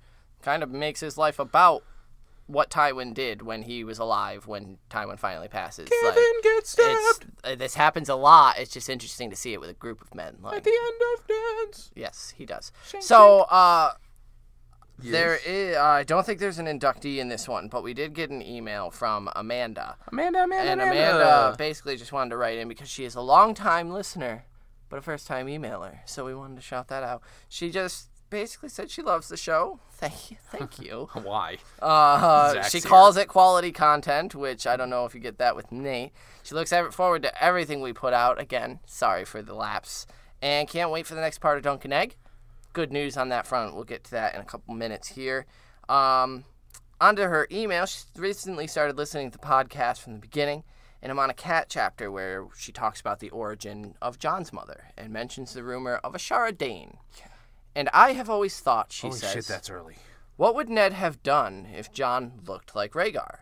[0.42, 1.82] kind of makes his life about
[2.46, 5.88] what Tywin did when he was alive, when Tywin finally passes.
[6.04, 8.58] like, gets it's, uh, this happens a lot.
[8.58, 10.36] It's just interesting to see it with a group of men.
[10.40, 11.90] Like, the end of dance.
[11.94, 12.70] yes, he does.
[13.00, 13.92] So, uh,
[14.98, 15.76] there is.
[15.76, 18.90] I don't think there's an inductee in this one, but we did get an email
[18.90, 19.96] from Amanda.
[20.10, 21.16] Amanda, Amanda, And Amanda.
[21.16, 24.44] Amanda basically just wanted to write in because she is a long time listener,
[24.88, 25.98] but a first time emailer.
[26.06, 27.22] So we wanted to shout that out.
[27.48, 29.80] She just basically said she loves the show.
[29.92, 30.36] Thank you.
[30.50, 31.08] Thank you.
[31.14, 31.58] Why?
[31.80, 32.88] Uh, she here.
[32.88, 36.12] calls it quality content, which I don't know if you get that with Nate.
[36.42, 38.40] She looks ever- forward to everything we put out.
[38.40, 40.06] Again, sorry for the lapse.
[40.42, 42.16] And can't wait for the next part of Dunk and Egg.
[42.72, 43.74] Good news on that front.
[43.74, 45.46] We'll get to that in a couple minutes here.
[45.88, 46.44] Um,
[47.00, 47.86] onto her email.
[47.86, 50.62] She recently started listening to the podcast from the beginning,
[51.00, 54.88] and I'm on a cat chapter where she talks about the origin of Jon's mother
[54.98, 56.98] and mentions the rumor of Ashara Dayne.
[57.76, 59.96] And I have always thought, she Holy says, shit, that's early.
[60.36, 63.40] what would Ned have done if Jon looked like Rhaegar?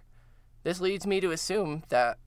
[0.65, 2.19] This leads me to assume that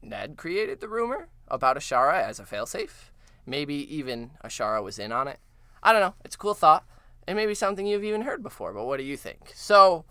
[0.00, 3.10] Ned created the rumor about Ashara as a failsafe.
[3.44, 5.40] Maybe even Ashara was in on it.
[5.82, 6.14] I don't know.
[6.24, 6.84] It's a cool thought.
[7.26, 9.50] And maybe something you've even heard before, but what do you think?
[9.52, 10.04] So,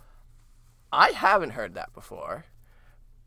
[0.92, 2.48] I haven't heard that before.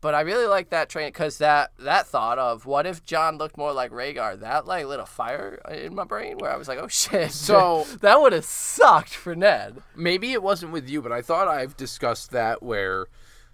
[0.01, 3.57] But I really like that train because that that thought of what if Jon looked
[3.57, 6.79] more like Rhaegar, that like lit a fire in my brain where I was like,
[6.79, 7.31] oh shit.
[7.31, 9.81] So- that would have sucked for Ned.
[9.95, 13.07] maybe it wasn't with you, but I thought I've discussed that where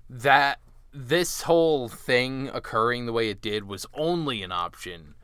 [0.09, 0.59] that
[0.93, 5.15] this whole thing occurring the way it did was only an option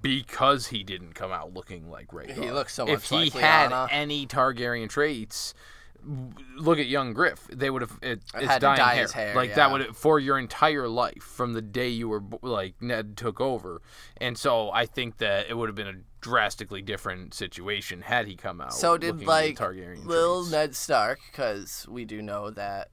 [0.00, 2.42] because he didn't come out looking like Rhaegar.
[2.42, 5.54] He looks so much If much he like had any Targaryen traits,
[6.56, 7.46] look at young Griff.
[7.52, 9.02] They would have it, it's Had to dying dye hair.
[9.02, 9.56] his hair, like yeah.
[9.56, 13.82] that would for your entire life from the day you were like Ned took over.
[14.16, 18.36] And so I think that it would have been a drastically different situation had he
[18.36, 18.74] come out.
[18.74, 20.50] So did like little traits.
[20.50, 22.88] Ned Stark, because we do know that,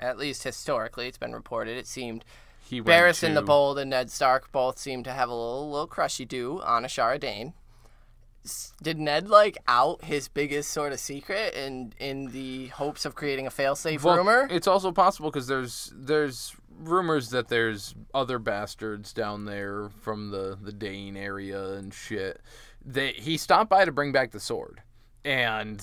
[0.00, 1.76] at least historically, it's been reported.
[1.76, 2.24] It seemed
[2.68, 5.88] He went Barristan the Bold and Ned Stark both seemed to have a little little
[5.88, 7.54] crushy do on Ashara Dayne.
[8.48, 13.14] S- did Ned like out his biggest sort of secret in in the hopes of
[13.14, 14.48] creating a failsafe Well, rumor?
[14.50, 20.58] It's also possible because there's there's rumors that there's other bastards down there from the
[20.60, 22.40] the Dayne area and shit.
[22.84, 24.82] They he stopped by to bring back the sword.
[25.24, 25.82] And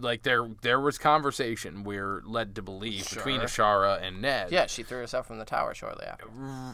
[0.00, 4.52] like there there was conversation we're led to believe between Ashara and Ned.
[4.52, 6.26] yeah, she threw herself from the tower shortly after.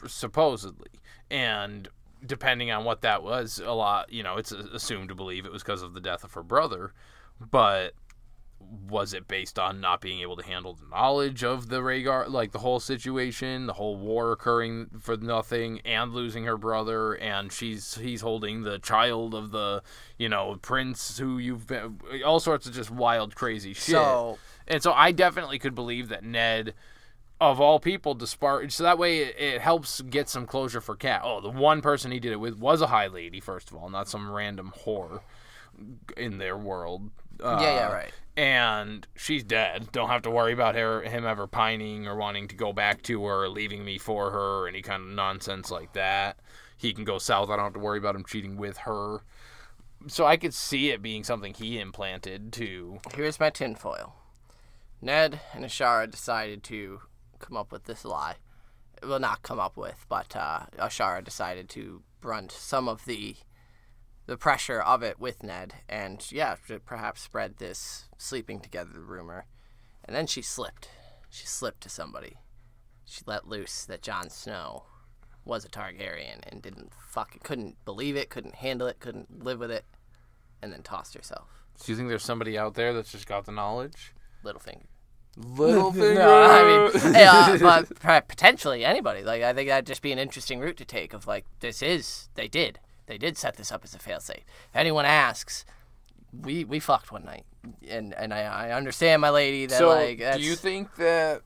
[0.06, 0.90] supposedly
[1.30, 1.88] and
[2.26, 5.62] depending on what that was a lot you know it's assumed to believe it was
[5.62, 6.92] because of the death of her brother
[7.40, 7.94] but
[8.88, 12.52] was it based on not being able to handle the knowledge of the Rhaegar, like
[12.52, 17.94] the whole situation, the whole war occurring for nothing, and losing her brother, and she's
[17.94, 19.82] he's holding the child of the,
[20.18, 23.94] you know, prince who you've been, all sorts of just wild, crazy shit.
[23.94, 26.74] So- and so I definitely could believe that Ned,
[27.40, 31.22] of all people, despite so that way it, it helps get some closure for Cat.
[31.24, 33.88] Oh, the one person he did it with was a high lady, first of all,
[33.88, 35.20] not some random whore
[36.16, 37.10] in their world.
[37.42, 38.12] Uh, Yeah, yeah, right.
[38.36, 39.90] And she's dead.
[39.92, 43.24] Don't have to worry about her, him ever pining or wanting to go back to
[43.24, 46.38] her or leaving me for her or any kind of nonsense like that.
[46.76, 47.50] He can go south.
[47.50, 49.22] I don't have to worry about him cheating with her.
[50.06, 53.00] So I could see it being something he implanted to.
[53.14, 54.14] Here's my tinfoil.
[55.02, 57.00] Ned and Ashara decided to
[57.40, 58.36] come up with this lie.
[59.02, 63.36] Well, not come up with, but uh, Ashara decided to brunt some of the
[64.26, 69.46] the pressure of it with Ned, and yeah, to perhaps spread this sleeping together rumor.
[70.04, 70.88] And then she slipped.
[71.30, 72.36] She slipped to somebody.
[73.04, 74.84] She let loose that Jon Snow
[75.44, 79.70] was a Targaryen and didn't fucking couldn't believe it, couldn't handle it, couldn't live with
[79.70, 79.84] it,
[80.62, 81.64] and then tossed herself.
[81.84, 84.12] Do you think there's somebody out there that's just got the knowledge?
[84.44, 84.86] Littlefinger.
[85.38, 86.14] Littlefinger.
[86.14, 86.62] No, I
[87.12, 87.16] mean,
[87.64, 89.22] uh, but potentially anybody.
[89.22, 91.12] Like, I think that'd just be an interesting route to take.
[91.12, 94.38] Of like, this is they did, they did set this up as a failsafe.
[94.38, 95.64] If anyone asks,
[96.32, 97.44] we we fucked one night,
[97.88, 100.18] and and I, I understand my lady that so, like.
[100.18, 101.42] do you think that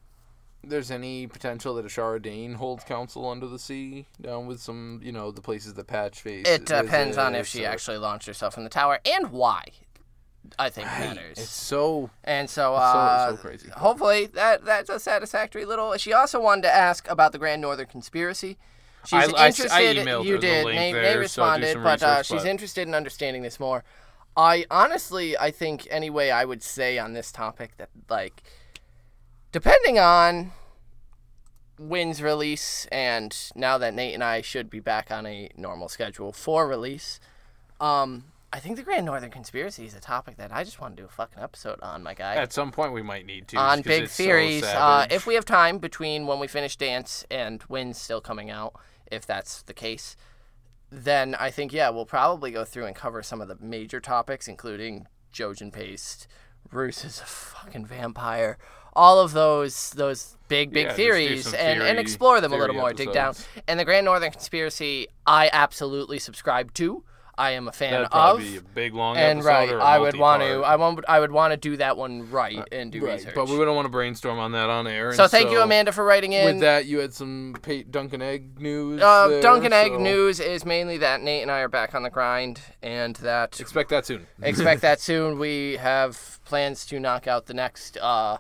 [0.67, 5.13] there's any potential that Ashara Dayne holds counsel under the sea down with some, you
[5.13, 6.47] know, the places that Patchface?
[6.47, 9.65] it depends on if she or- actually launched herself in the tower and why.
[10.59, 11.39] I think matters.
[11.39, 13.69] It's so And so, so- uh, so crazy.
[13.71, 15.97] hopefully that that's a satisfactory little.
[15.97, 18.59] She also wanted to ask about the Grand Northern Conspiracy.
[19.07, 19.97] She's I- I s- I interested.
[20.07, 20.65] emailed you her the did.
[20.65, 23.43] link Nate, there, Nate so do responded, some but uh, research, she's interested in understanding
[23.43, 23.85] this more.
[24.37, 28.43] I honestly, I think anyway, I would say on this topic that like,
[29.53, 30.53] depending on
[31.79, 36.33] Winds' release, and now that Nate and I should be back on a normal schedule
[36.33, 37.19] for release,
[37.81, 38.25] um,
[38.55, 41.07] I think the Grand Northern Conspiracy is a topic that I just want to do
[41.07, 42.37] a fucking episode on, my guy.
[42.37, 45.35] at some point we might need to on big it's so theories, uh, if we
[45.35, 48.75] have time between when we finish Dance and Winds' still coming out,
[49.11, 50.17] if that's the case,
[50.89, 54.47] then I think yeah, we'll probably go through and cover some of the major topics,
[54.47, 56.29] including Jojen Paste,
[56.71, 58.57] Roose is a fucking vampire,
[58.93, 62.81] all of those those big big Yeah, theories, and, and explore them a little theory
[62.81, 63.35] more, dig down.
[63.67, 67.03] And the Grand Northern Conspiracy, I absolutely subscribe to.
[67.37, 68.39] I am a fan That'd of.
[68.39, 70.61] be a big long and episode right, or a I would want to.
[70.63, 71.05] I want.
[71.09, 73.35] I would want to do that one right and do Right, research.
[73.35, 75.13] but we wouldn't want to brainstorm on that on air.
[75.15, 76.45] So thank you, Amanda, for writing in.
[76.47, 79.03] With that, you had some pa- Dunk and Egg news.
[79.03, 82.03] uh, there, Dunk and Egg news is mainly that Nate and I are back on
[82.05, 84.27] the grind, and that Expect that soon.
[84.43, 85.39] expect that soon.
[85.39, 88.39] We have plans to knock out the next uh,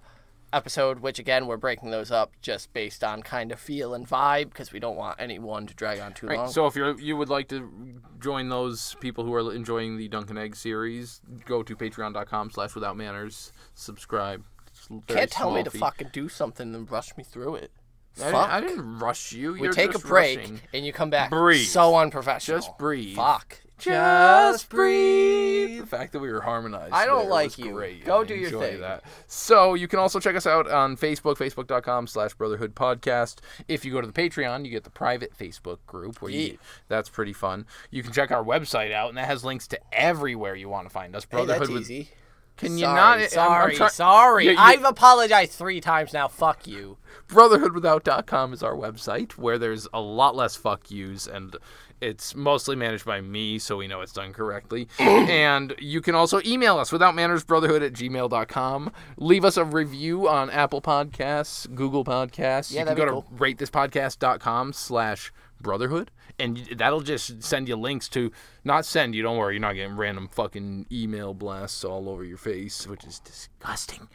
[0.54, 4.50] episode, which again we're breaking those up just based on kind of feel and vibe
[4.50, 6.50] because we don't want anyone to drag on too Right, long.
[6.50, 10.30] so if you you would like to join those people who are enjoying the Dunk
[10.30, 14.44] and Egg series, go to patreon.com slash without manners, subscribe.
[14.68, 15.78] It's a very Can't tell me to fee.
[15.78, 17.70] fucking do something and rush me through it.
[18.16, 18.50] I didn't, Fuck.
[18.50, 19.52] I didn't rush you.
[19.54, 20.60] we You're take a break rushing.
[20.72, 21.66] and you come back Breathe.
[21.66, 22.60] so unprofessional.
[22.60, 23.16] Just breathe.
[23.16, 23.58] Fuck.
[23.76, 25.80] Just breathe.
[25.80, 26.92] The fact that we were harmonized.
[26.94, 27.72] I don't like you.
[27.72, 28.04] Great.
[28.04, 28.80] Go I do your thing.
[28.80, 29.02] That.
[29.26, 33.40] So you can also check us out on Facebook, facebook.com slash brotherhood podcast.
[33.66, 36.52] If you go to the Patreon, you get the private Facebook group where Yeah.
[36.52, 36.58] you
[36.88, 37.66] that's pretty fun.
[37.90, 40.90] You can check our website out and that has links to everywhere you want to
[40.92, 41.24] find us.
[41.24, 42.10] Hey, Brotherhood that's with easy.
[42.56, 44.44] Can you sorry, not I'm- I'm Sorry, try- sorry.
[44.46, 46.28] Yeah, you- I've apologized three times now.
[46.28, 46.98] Fuck you.
[47.28, 51.56] brotherhoodwithout.com is our website where there's a lot less fuck yous and
[52.00, 56.40] it's mostly managed by me so we know it's done correctly and you can also
[56.44, 62.80] email us withoutmannersbrotherhood at gmail.com leave us a review on apple podcasts google podcasts Yeah,
[62.80, 68.30] you can go be to ratethispodcast.com slash brotherhood and that'll just send you links to
[68.64, 72.36] not send you don't worry you're not getting random fucking email blasts all over your
[72.36, 74.08] face which is disgusting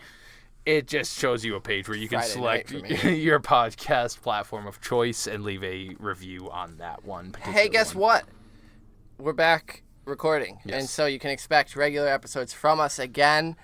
[0.65, 3.15] it just shows you a page where you can Friday select night for me.
[3.21, 7.33] your podcast platform of choice and leave a review on that one.
[7.41, 8.01] Hey, guess one.
[8.01, 8.25] what?
[9.17, 13.55] We're back recording, and so you can expect regular episodes from us again.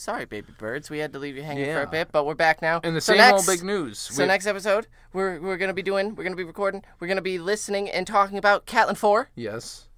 [0.00, 2.62] Sorry, baby birds, we had to leave you hanging for a bit, but we're back
[2.62, 2.80] now.
[2.82, 3.98] And the So same next, old big news.
[3.98, 7.20] So We- next episode, we're we're gonna be doing, we're gonna be recording, we're gonna
[7.20, 9.28] be listening and talking about Catelyn Four.
[9.34, 9.88] yes.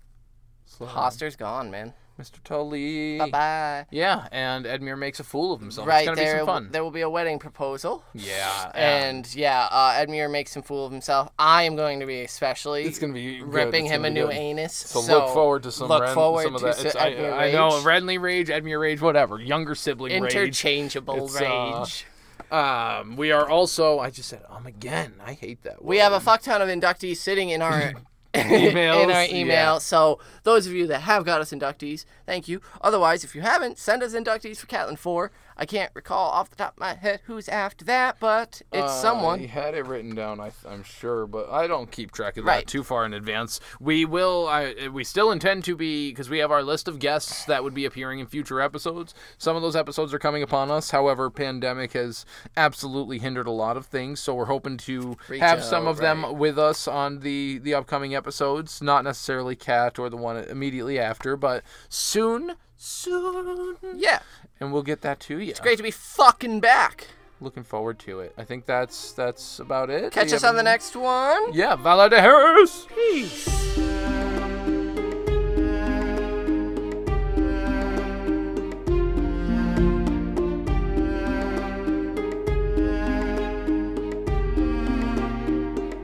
[0.64, 0.88] Slow.
[0.88, 1.92] Hoster's gone, man.
[2.22, 2.42] Mr.
[2.44, 3.18] Tully.
[3.18, 3.86] Bye bye.
[3.90, 5.86] Yeah, and Edmure makes a fool of himself.
[5.88, 6.68] Right it's gonna there, be some fun.
[6.70, 8.04] there will be a wedding proposal.
[8.14, 11.28] yeah, And yeah, uh, Edmure makes him fool of himself.
[11.38, 13.52] I am going to be especially it's gonna be good.
[13.52, 14.36] ripping It's him a gonna be new good.
[14.36, 14.74] anus.
[14.74, 16.84] So, look forward to some, look Ren- forward some of to that.
[16.84, 18.02] It's, I, Edmure I know rage.
[18.02, 19.40] Renly rage, Edmure rage, whatever.
[19.40, 20.34] Younger sibling rage.
[20.34, 22.06] interchangeable It's, uh, rage.
[22.50, 23.98] Um, we are also.
[23.98, 25.14] I just said um again.
[25.24, 25.82] I hate that.
[25.82, 26.22] We have a word.
[26.22, 27.94] fuck ton of inductees sitting in our
[28.34, 29.46] in our email.
[29.46, 29.78] yeah.
[29.78, 32.60] So those of you that have got us inductees, thank you.
[32.80, 35.30] Otherwise, if you haven't, send us inductees for Catelyn Four.
[35.56, 39.02] I can't recall off the top of my head who's after that, but it's Uh,
[39.02, 39.38] someone.
[39.40, 42.50] He had it written down, I, I'm sure, but I don't keep track of that
[42.50, 42.66] Right.
[42.66, 43.60] too far in advance.
[43.80, 44.48] We will.
[44.48, 47.74] I, we still intend to be because we have our list of guests that would
[47.74, 49.14] be appearing in future episodes.
[49.38, 50.90] Some of those episodes are coming upon us.
[50.90, 52.24] However, pandemic has
[52.56, 55.96] absolutely hindered a lot of things, so we're hoping to Reach have some out, of
[55.98, 58.80] them with us on the the upcoming episodes.
[58.82, 64.20] Not necessarily Cat or the one immediately after, but soon, soon, Yeah,
[64.62, 65.50] and we'll get that to you.
[65.50, 67.08] it's great to be fucking back.
[67.40, 68.32] Looking forward to it.
[68.38, 70.12] I think that's that's about it.
[70.12, 71.52] Catch us on the next one.
[71.52, 72.86] Yeah, Valar dohaeris.
[72.94, 74.31] Peace.